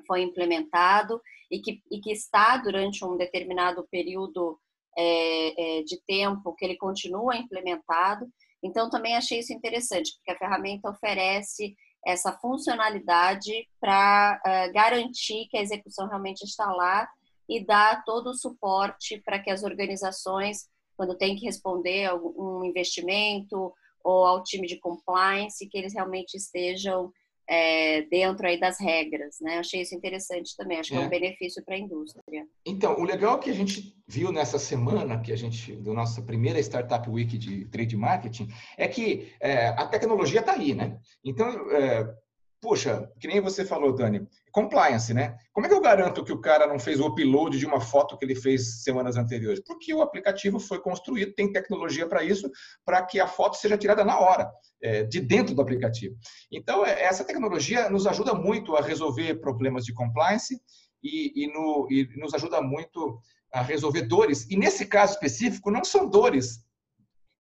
foi 0.08 0.22
implementado 0.22 1.22
e 1.52 1.60
que, 1.60 1.82
e 1.92 2.00
que 2.00 2.12
está 2.12 2.58
durante 2.58 3.04
um 3.04 3.18
determinado 3.18 3.86
período 3.90 4.60
é, 4.98 5.80
é, 5.80 5.84
de 5.84 6.02
tempo 6.06 6.54
que 6.56 6.66
ele 6.66 6.78
continua 6.78 7.36
implementado. 7.36 8.28
Então, 8.64 8.90
também 8.90 9.16
achei 9.16 9.40
isso 9.40 9.54
interessante, 9.54 10.14
porque 10.16 10.32
a 10.32 10.38
ferramenta 10.38 10.90
oferece 10.90 11.76
essa 12.06 12.32
funcionalidade 12.32 13.68
para 13.80 14.42
uh, 14.46 14.74
garantir 14.74 15.48
que 15.50 15.58
a 15.58 15.62
execução 15.62 16.08
realmente 16.08 16.44
está 16.44 16.72
lá 16.72 17.08
e 17.48 17.64
dar 17.66 18.04
todo 18.04 18.28
o 18.28 18.36
suporte 18.36 19.22
para 19.26 19.40
que 19.40 19.50
as 19.50 19.64
organizações, 19.64 20.70
quando 20.96 21.18
tem 21.18 21.36
que 21.36 21.46
responder 21.46 22.06
a 22.06 22.16
um 22.16 22.64
investimento 22.64 23.74
ou 24.04 24.26
ao 24.26 24.44
time 24.44 24.68
de 24.68 24.80
compliance, 24.80 25.68
que 25.68 25.78
eles 25.78 25.94
realmente 25.94 26.36
estejam 26.36 27.12
é, 27.50 28.04
dentro 28.04 28.46
aí 28.46 28.60
das 28.60 28.80
regras, 28.80 29.38
né? 29.42 29.58
Achei 29.58 29.82
isso 29.82 29.96
interessante 29.96 30.56
também, 30.56 30.80
acho 30.80 30.92
que 30.92 30.96
é, 30.96 31.02
é 31.02 31.06
um 31.06 31.10
benefício 31.10 31.66
para 31.66 31.74
a 31.74 31.80
indústria. 31.80 32.46
Então, 32.64 33.00
o 33.00 33.04
legal 33.04 33.40
que 33.40 33.50
a 33.50 33.54
gente 33.54 33.96
viu 34.08 34.32
nessa 34.32 34.60
semana, 34.60 35.20
que 35.20 35.34
a 35.34 35.36
gente, 35.36 35.76
do 35.76 35.92
nossa 35.92 36.22
primeira 36.22 36.60
Startup 36.60 37.10
Week 37.10 37.36
de 37.40 37.66
Trade 37.66 37.98
Marketing, 37.98 38.50
é 38.78 38.88
que 38.88 39.34
é, 39.40 39.70
a 39.70 39.88
tecnologia 39.88 40.42
está 40.42 40.54
aí, 40.54 40.76
né? 40.76 41.00
Então, 41.26 41.48
é, 41.72 42.14
puxa, 42.62 43.10
que 43.20 43.28
nem 43.28 43.40
você 43.40 43.64
falou, 43.64 43.94
Dani, 43.94 44.28
compliance, 44.52 45.14
né? 45.14 45.38
Como 45.54 45.66
é 45.66 45.70
que 45.70 45.76
eu 45.76 45.82
garanto 45.82 46.24
que 46.24 46.32
o 46.32 46.42
cara 46.42 46.68
não 46.68 46.78
fez 46.78 47.00
o 47.00 47.08
upload 47.08 47.58
de 47.58 47.66
uma 47.66 47.80
foto 47.80 48.18
que 48.18 48.26
ele 48.26 48.36
fez 48.36 48.84
semanas 48.84 49.18
anteriores? 49.18 49.62
Porque 49.66 49.94
o 49.94 50.02
aplicativo 50.02 50.60
foi 50.60 50.80
construído, 50.80 51.34
tem 51.34 51.52
tecnologia 51.52 52.08
para 52.08 52.24
isso, 52.24 52.50
para 52.86 53.02
que 53.04 53.20
a 53.20 53.28
foto 53.28 53.56
seja 53.58 53.78
tirada 53.78 54.04
na 54.04 54.20
hora, 54.20 54.52
é, 54.82 55.04
de 55.04 55.22
dentro 55.22 55.56
do 55.56 55.62
aplicativo. 55.62 56.16
Então, 56.52 56.86
é, 56.86 57.04
essa 57.04 57.24
tecnologia 57.24 57.90
nos 57.90 58.06
ajuda 58.06 58.34
muito 58.34 58.76
a 58.76 58.82
resolver 58.82 59.36
problemas 59.36 59.86
de 59.86 59.94
compliance 59.94 60.60
e, 61.02 61.44
e, 61.44 61.48
no, 61.48 61.88
e 61.90 62.10
nos 62.18 62.34
ajuda 62.34 62.62
muito 62.62 63.20
a 63.54 63.62
resolver 63.62 64.04
dores. 64.04 64.46
E 64.50 64.58
nesse 64.58 64.86
caso 64.86 65.14
específico, 65.14 65.72
não 65.72 65.84
são 65.84 66.10
dores 66.10 66.60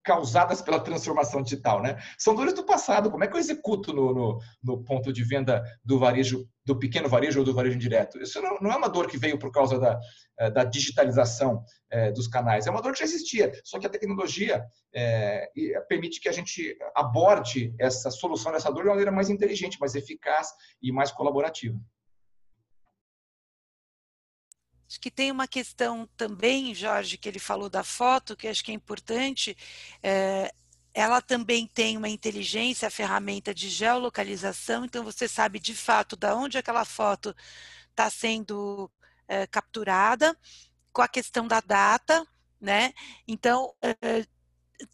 causadas 0.06 0.62
pela 0.62 0.80
transformação 0.80 1.41
digital, 1.41 1.82
né? 1.82 1.98
São 2.18 2.36
dores 2.36 2.54
do 2.54 2.63
passado. 2.63 3.10
Como 3.10 3.24
é 3.24 3.28
que 3.28 3.34
eu 3.34 3.39
executo 3.39 3.91
no, 3.91 4.13
no, 4.13 4.39
no, 4.63 4.84
ponto 4.84 5.12
de 5.12 5.24
venda 5.24 5.63
do 5.84 5.98
varejo, 5.98 6.48
do 6.63 6.78
pequeno 6.78 7.10
varejo 7.10 7.39
ou 7.39 7.46
do 7.46 7.56
varejo 7.56 7.76
indireto? 7.76 8.22
Isso 8.22 8.39
não, 8.39 8.60
não 8.62 8.72
é 8.72 8.78
uma 8.78 8.88
dor 8.88 9.08
que 9.08 9.18
veio 9.18 9.39
por 9.39 9.52
causa 9.52 9.80
da, 9.80 10.00
eh, 10.39 10.52
da 10.52 10.63
digitalização 10.63 11.63
é, 11.89 12.12
dos 12.12 12.28
canais. 12.28 12.68
É 12.68 12.72
uma 12.72 12.84
dor 12.84 12.94
que 12.94 13.00
já 13.00 13.06
existia, 13.06 13.52
só 13.63 13.80
que 13.80 13.88
a 13.88 13.89
tecnologia 13.89 14.63
é, 14.94 15.50
permite 15.89 16.22
que 16.22 16.30
a 16.30 16.32
gente 16.32 16.78
aborde 16.96 17.74
essa 17.80 18.12
solução 18.12 18.52
dessa 18.52 18.70
dor 18.70 18.84
de 18.84 18.89
uma 18.89 18.94
maneira 18.94 19.12
mais 19.12 19.30
inteligente, 19.30 19.80
mais 19.80 19.96
eficaz 19.96 20.50
e 20.82 20.91
mais 20.91 21.12
colaborativa. 21.12 21.80
Acho 24.88 25.00
que 25.00 25.10
tem 25.12 25.32
uma 25.32 25.48
questão 25.48 26.08
também, 26.15 26.74
Jorge, 26.76 27.17
que 27.17 27.28
ele 27.28 27.39
falou 27.39 27.69
da 27.69 27.84
foto, 27.84 28.36
que 28.36 28.48
acho 28.48 28.63
que 28.63 28.71
é 28.71 28.76
importante. 28.76 29.58
É, 30.04 30.54
ela 30.93 31.21
também 31.21 31.67
tem 31.67 31.98
uma 31.98 32.08
inteligência, 32.10 32.88
a 32.88 32.91
ferramenta 32.91 33.54
de 33.54 33.69
geolocalização, 33.69 34.86
então 34.86 35.04
você 35.04 35.28
sabe 35.28 35.60
de 35.60 35.76
fato 35.76 36.15
da 36.15 36.36
onde 36.36 36.58
aquela 36.58 36.86
foto 36.86 37.36
está 37.89 38.10
sendo 38.10 38.89
é, 39.28 39.48
capturada, 39.48 40.38
com 40.93 41.02
a 41.02 41.08
questão 41.08 41.48
da 41.48 41.60
data, 41.60 42.26
né? 42.62 42.93
Então, 43.28 43.74
é, 43.82 44.26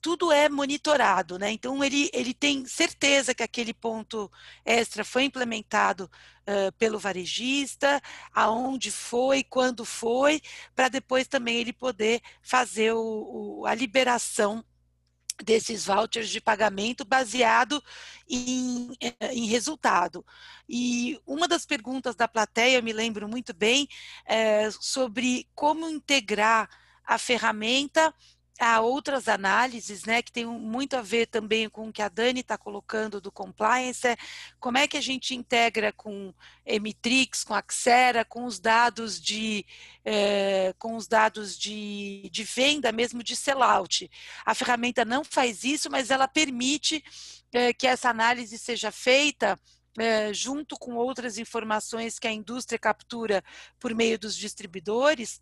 tudo 0.02 0.32
é 0.32 0.50
monitorado, 0.50 1.40
né? 1.40 1.52
Então 1.52 1.84
ele, 1.84 2.10
ele 2.14 2.34
tem 2.34 2.66
certeza 2.66 3.34
que 3.34 3.44
aquele 3.44 3.74
ponto 3.74 4.32
extra 4.66 5.04
foi 5.04 5.24
implementado 5.24 6.10
uh, 6.42 6.72
pelo 6.74 7.00
varejista, 7.00 8.02
aonde 8.34 8.92
foi, 8.92 9.44
quando 9.44 9.84
foi, 9.86 10.42
para 10.76 10.90
depois 10.90 11.28
também 11.28 11.58
ele 11.58 11.74
poder 11.74 12.22
fazer 12.42 12.94
o, 12.94 13.62
o, 13.62 13.66
a 13.66 13.74
liberação 13.74 14.64
desses 15.44 15.86
vouchers 15.86 16.30
de 16.30 16.40
pagamento 16.40 17.04
baseado 17.04 17.84
em, 18.30 18.92
em, 19.32 19.48
resultado. 19.48 20.24
E 20.70 21.20
uma 21.26 21.48
das 21.48 21.66
perguntas 21.66 22.16
da 22.16 22.28
plateia, 22.28 22.78
eu 22.78 22.84
me 22.84 22.94
lembro 22.94 23.28
muito 23.28 23.54
bem, 23.54 23.88
é 24.26 24.70
sobre 24.72 25.48
como 25.56 25.90
integrar 25.90 26.70
a 27.04 27.18
ferramenta 27.18 28.14
há 28.62 28.80
outras 28.80 29.28
análises, 29.28 30.06
né, 30.06 30.22
que 30.22 30.32
tem 30.32 30.46
muito 30.46 30.96
a 30.96 31.02
ver 31.02 31.26
também 31.26 31.68
com 31.68 31.90
o 31.90 31.92
que 31.92 32.02
a 32.02 32.08
Dani 32.08 32.42
está 32.42 32.58
colocando 32.58 33.20
do 33.20 33.32
compliance, 33.32 34.08
é 34.08 34.16
como 34.60 34.78
é 34.78 34.88
que 34.88 34.98
a 34.98 35.02
gente 35.02 35.36
integra 35.36 35.92
com 35.92 36.32
Emitrix, 36.64 37.44
com 37.44 37.56
a 37.56 37.64
Xera, 37.68 38.24
com 38.24 38.46
os 38.46 38.60
dados 38.60 39.20
de 39.20 39.66
é, 40.06 40.74
com 40.78 40.96
os 40.96 41.08
dados 41.08 41.58
de, 41.58 42.30
de 42.32 42.44
venda 42.44 42.92
mesmo 42.92 43.24
de 43.24 43.36
sellout. 43.36 44.10
A 44.46 44.54
ferramenta 44.54 45.04
não 45.04 45.24
faz 45.24 45.64
isso, 45.64 45.90
mas 45.90 46.12
ela 46.12 46.28
permite 46.28 47.04
é, 47.52 47.74
que 47.74 47.88
essa 47.88 48.10
análise 48.10 48.60
seja 48.60 48.92
feita 48.92 49.60
é, 49.98 50.32
junto 50.34 50.78
com 50.78 50.96
outras 50.96 51.38
informações 51.38 52.20
que 52.20 52.28
a 52.28 52.32
indústria 52.32 52.78
captura 52.78 53.44
por 53.80 53.94
meio 53.96 54.20
dos 54.20 54.36
distribuidores 54.36 55.42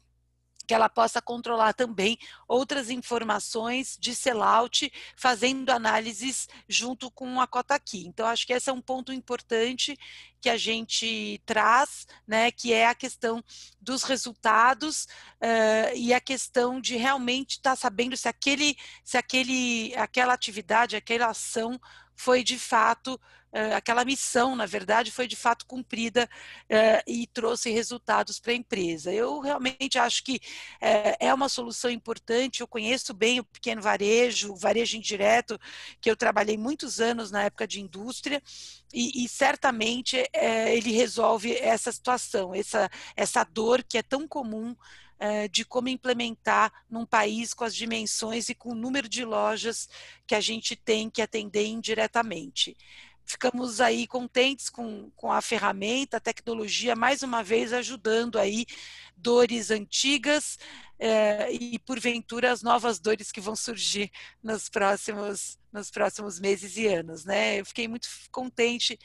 que 0.69 0.73
ela 0.75 0.88
possa 0.88 1.19
controlar 1.19 1.73
também 1.73 2.15
outras 2.47 2.91
informações 2.91 3.97
de 3.99 4.13
sellout, 4.13 4.93
fazendo 5.15 5.71
análises 5.71 6.47
junto 6.67 7.10
com 7.10 7.41
a 7.41 7.47
cota 7.47 7.73
aqui. 7.73 8.05
Então, 8.05 8.27
acho 8.27 8.45
que 8.45 8.53
esse 8.53 8.69
é 8.69 8.73
um 8.73 8.79
ponto 8.79 9.12
importante 9.12 9.97
que 10.39 10.49
a 10.49 10.58
gente 10.58 11.41
traz, 11.45 12.08
né, 12.28 12.52
que 12.52 12.73
é 12.73 12.88
a 12.88 12.95
questão 12.95 13.43
dos 13.80 14.04
resultados 14.04 15.06
uh, 15.41 15.95
e 15.95 16.13
a 16.13 16.19
questão 16.19 16.80
de 16.80 16.95
realmente 16.95 17.58
estar 17.58 17.71
tá 17.71 17.75
sabendo 17.75 18.15
se 18.15 18.28
aquele, 18.28 18.75
se 19.04 19.17
aquele, 19.17 19.93
aquela 19.95 20.34
atividade, 20.34 20.95
aquela 20.95 21.28
ação 21.28 21.80
foi 22.15 22.43
de 22.43 22.60
fato 22.60 23.13
uh, 23.13 23.75
aquela 23.75 24.06
missão, 24.06 24.56
na 24.56 24.65
verdade, 24.65 25.12
foi 25.12 25.28
de 25.28 25.36
fato 25.36 25.65
cumprida 25.65 26.30
uh, 26.65 27.04
e 27.08 27.28
trouxe 27.28 27.69
resultados 27.69 28.39
para 28.39 28.52
a 28.52 28.56
empresa. 28.56 29.12
Eu 29.12 29.39
realmente 29.39 29.97
acho 29.97 30.23
que 30.23 30.39
é 31.19 31.34
uma 31.34 31.49
solução 31.49 31.89
importante. 31.89 32.62
Eu 32.62 32.67
conheço 32.67 33.13
bem 33.13 33.39
o 33.39 33.43
pequeno 33.43 33.82
varejo, 33.82 34.54
o 34.54 34.56
varejo 34.56 34.97
indireto, 34.97 35.60
que 36.02 36.10
eu 36.10 36.15
trabalhei 36.15 36.58
muitos 36.58 36.99
anos 36.99 37.32
na 37.32 37.43
época 37.43 37.67
de 37.67 37.82
indústria, 37.82 38.41
e, 38.93 39.23
e 39.23 39.30
certamente 39.30 40.17
ele 40.34 40.91
resolve 40.91 41.56
essa 41.56 41.91
situação, 41.91 42.54
essa, 42.54 42.89
essa 43.15 43.43
dor 43.43 43.84
que 43.84 43.97
é 43.97 44.04
tão 44.04 44.28
comum 44.28 44.75
de 45.52 45.65
como 45.65 45.89
implementar 45.89 46.71
num 46.89 47.06
país 47.06 47.54
com 47.54 47.65
as 47.65 47.75
dimensões 47.75 48.47
e 48.47 48.56
com 48.56 48.69
o 48.69 48.75
número 48.75 49.10
de 49.10 49.25
lojas 49.25 49.89
que 50.25 50.34
a 50.34 50.39
gente 50.39 50.78
tem 50.78 51.10
que 51.10 51.21
atender 51.21 51.65
indiretamente 51.65 52.78
ficamos 53.29 53.79
aí 53.79 54.07
contentes 54.07 54.69
com, 54.69 55.11
com 55.15 55.31
a 55.31 55.39
ferramenta, 55.39 56.17
a 56.17 56.19
tecnologia, 56.19 56.95
mais 56.95 57.21
uma 57.21 57.43
vez 57.43 57.71
ajudando 57.71 58.39
aí 58.39 58.65
dores 59.15 59.69
antigas 59.69 60.57
é, 60.97 61.51
e, 61.51 61.77
porventura, 61.77 62.51
as 62.51 62.63
novas 62.63 62.99
dores 62.99 63.31
que 63.31 63.39
vão 63.39 63.55
surgir 63.55 64.11
nos 64.41 64.67
próximos, 64.67 65.59
nos 65.71 65.91
próximos 65.91 66.39
meses 66.39 66.75
e 66.75 66.87
anos. 66.87 67.23
Né? 67.23 67.59
Eu 67.59 67.65
fiquei 67.65 67.87
muito 67.87 68.09
contente 68.31 68.97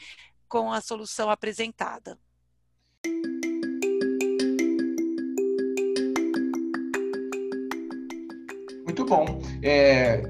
com 0.48 0.72
a 0.72 0.80
solução 0.80 1.28
apresentada. 1.28 2.18
Muito 8.84 9.04
bom. 9.04 9.42
É, 9.62 10.22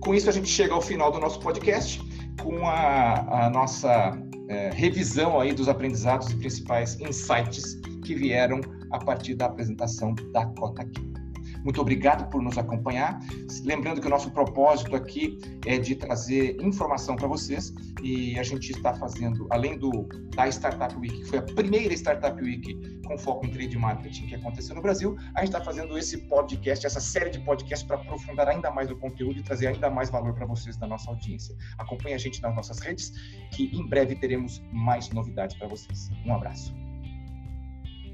com 0.00 0.12
isso, 0.14 0.28
a 0.28 0.32
gente 0.32 0.48
chega 0.48 0.74
ao 0.74 0.82
final 0.82 1.12
do 1.12 1.20
nosso 1.20 1.38
podcast 1.38 2.00
com 2.42 2.66
a, 2.66 3.46
a 3.46 3.50
nossa 3.50 4.12
é, 4.48 4.70
revisão 4.70 5.40
aí 5.40 5.52
dos 5.52 5.68
aprendizados 5.68 6.30
e 6.30 6.36
principais 6.36 6.98
insights 7.00 7.80
que 8.04 8.14
vieram 8.14 8.60
a 8.90 8.98
partir 8.98 9.34
da 9.34 9.46
apresentação 9.46 10.14
da 10.32 10.46
Cota 10.46 10.82
aqui. 10.82 11.25
Muito 11.66 11.80
obrigado 11.80 12.30
por 12.30 12.40
nos 12.40 12.56
acompanhar. 12.56 13.18
Lembrando 13.64 14.00
que 14.00 14.06
o 14.06 14.10
nosso 14.10 14.30
propósito 14.30 14.94
aqui 14.94 15.36
é 15.66 15.76
de 15.76 15.96
trazer 15.96 16.56
informação 16.62 17.16
para 17.16 17.26
vocês 17.26 17.74
e 18.04 18.38
a 18.38 18.44
gente 18.44 18.70
está 18.70 18.94
fazendo, 18.94 19.48
além 19.50 19.76
do 19.76 20.06
da 20.36 20.46
Startup 20.46 20.96
Week, 20.96 21.18
que 21.18 21.24
foi 21.24 21.40
a 21.40 21.42
primeira 21.42 21.92
Startup 21.92 22.40
Week 22.40 23.00
com 23.04 23.18
foco 23.18 23.46
em 23.46 23.50
trade 23.50 23.76
marketing 23.76 24.28
que 24.28 24.36
aconteceu 24.36 24.76
no 24.76 24.80
Brasil, 24.80 25.16
a 25.34 25.40
gente 25.40 25.48
está 25.48 25.60
fazendo 25.60 25.98
esse 25.98 26.18
podcast, 26.28 26.86
essa 26.86 27.00
série 27.00 27.30
de 27.30 27.40
podcasts 27.40 27.84
para 27.84 27.96
aprofundar 27.96 28.46
ainda 28.46 28.70
mais 28.70 28.88
o 28.88 28.96
conteúdo 28.96 29.40
e 29.40 29.42
trazer 29.42 29.66
ainda 29.66 29.90
mais 29.90 30.08
valor 30.08 30.34
para 30.34 30.46
vocês 30.46 30.76
da 30.76 30.86
nossa 30.86 31.10
audiência. 31.10 31.52
Acompanhe 31.78 32.14
a 32.14 32.18
gente 32.18 32.40
nas 32.42 32.54
nossas 32.54 32.78
redes, 32.78 33.12
que 33.50 33.76
em 33.76 33.84
breve 33.88 34.14
teremos 34.14 34.62
mais 34.72 35.10
novidades 35.10 35.56
para 35.56 35.66
vocês. 35.66 36.10
Um 36.24 36.32
abraço. 36.32 36.72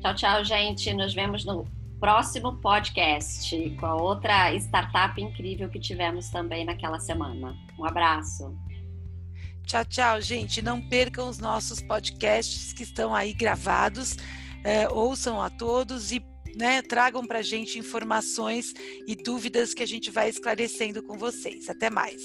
Tchau, 0.00 0.14
tchau, 0.14 0.42
gente. 0.42 0.94
Nos 0.94 1.12
vemos 1.12 1.44
no 1.44 1.81
próximo 2.02 2.56
podcast 2.56 3.70
com 3.78 3.86
a 3.86 3.94
outra 3.94 4.52
startup 4.56 5.22
incrível 5.22 5.68
que 5.68 5.78
tivemos 5.78 6.28
também 6.30 6.64
naquela 6.64 6.98
semana. 6.98 7.56
Um 7.78 7.84
abraço. 7.84 8.58
Tchau, 9.64 9.84
tchau, 9.84 10.20
gente. 10.20 10.60
Não 10.60 10.82
percam 10.88 11.28
os 11.28 11.38
nossos 11.38 11.80
podcasts 11.80 12.72
que 12.72 12.82
estão 12.82 13.14
aí 13.14 13.32
gravados. 13.32 14.16
É, 14.64 14.88
ouçam 14.88 15.40
a 15.40 15.48
todos 15.48 16.10
e 16.10 16.20
né, 16.56 16.82
tragam 16.82 17.24
para 17.24 17.38
a 17.38 17.42
gente 17.42 17.78
informações 17.78 18.74
e 19.06 19.14
dúvidas 19.14 19.72
que 19.72 19.84
a 19.84 19.86
gente 19.86 20.10
vai 20.10 20.28
esclarecendo 20.28 21.04
com 21.04 21.16
vocês. 21.16 21.70
Até 21.70 21.88
mais. 21.88 22.20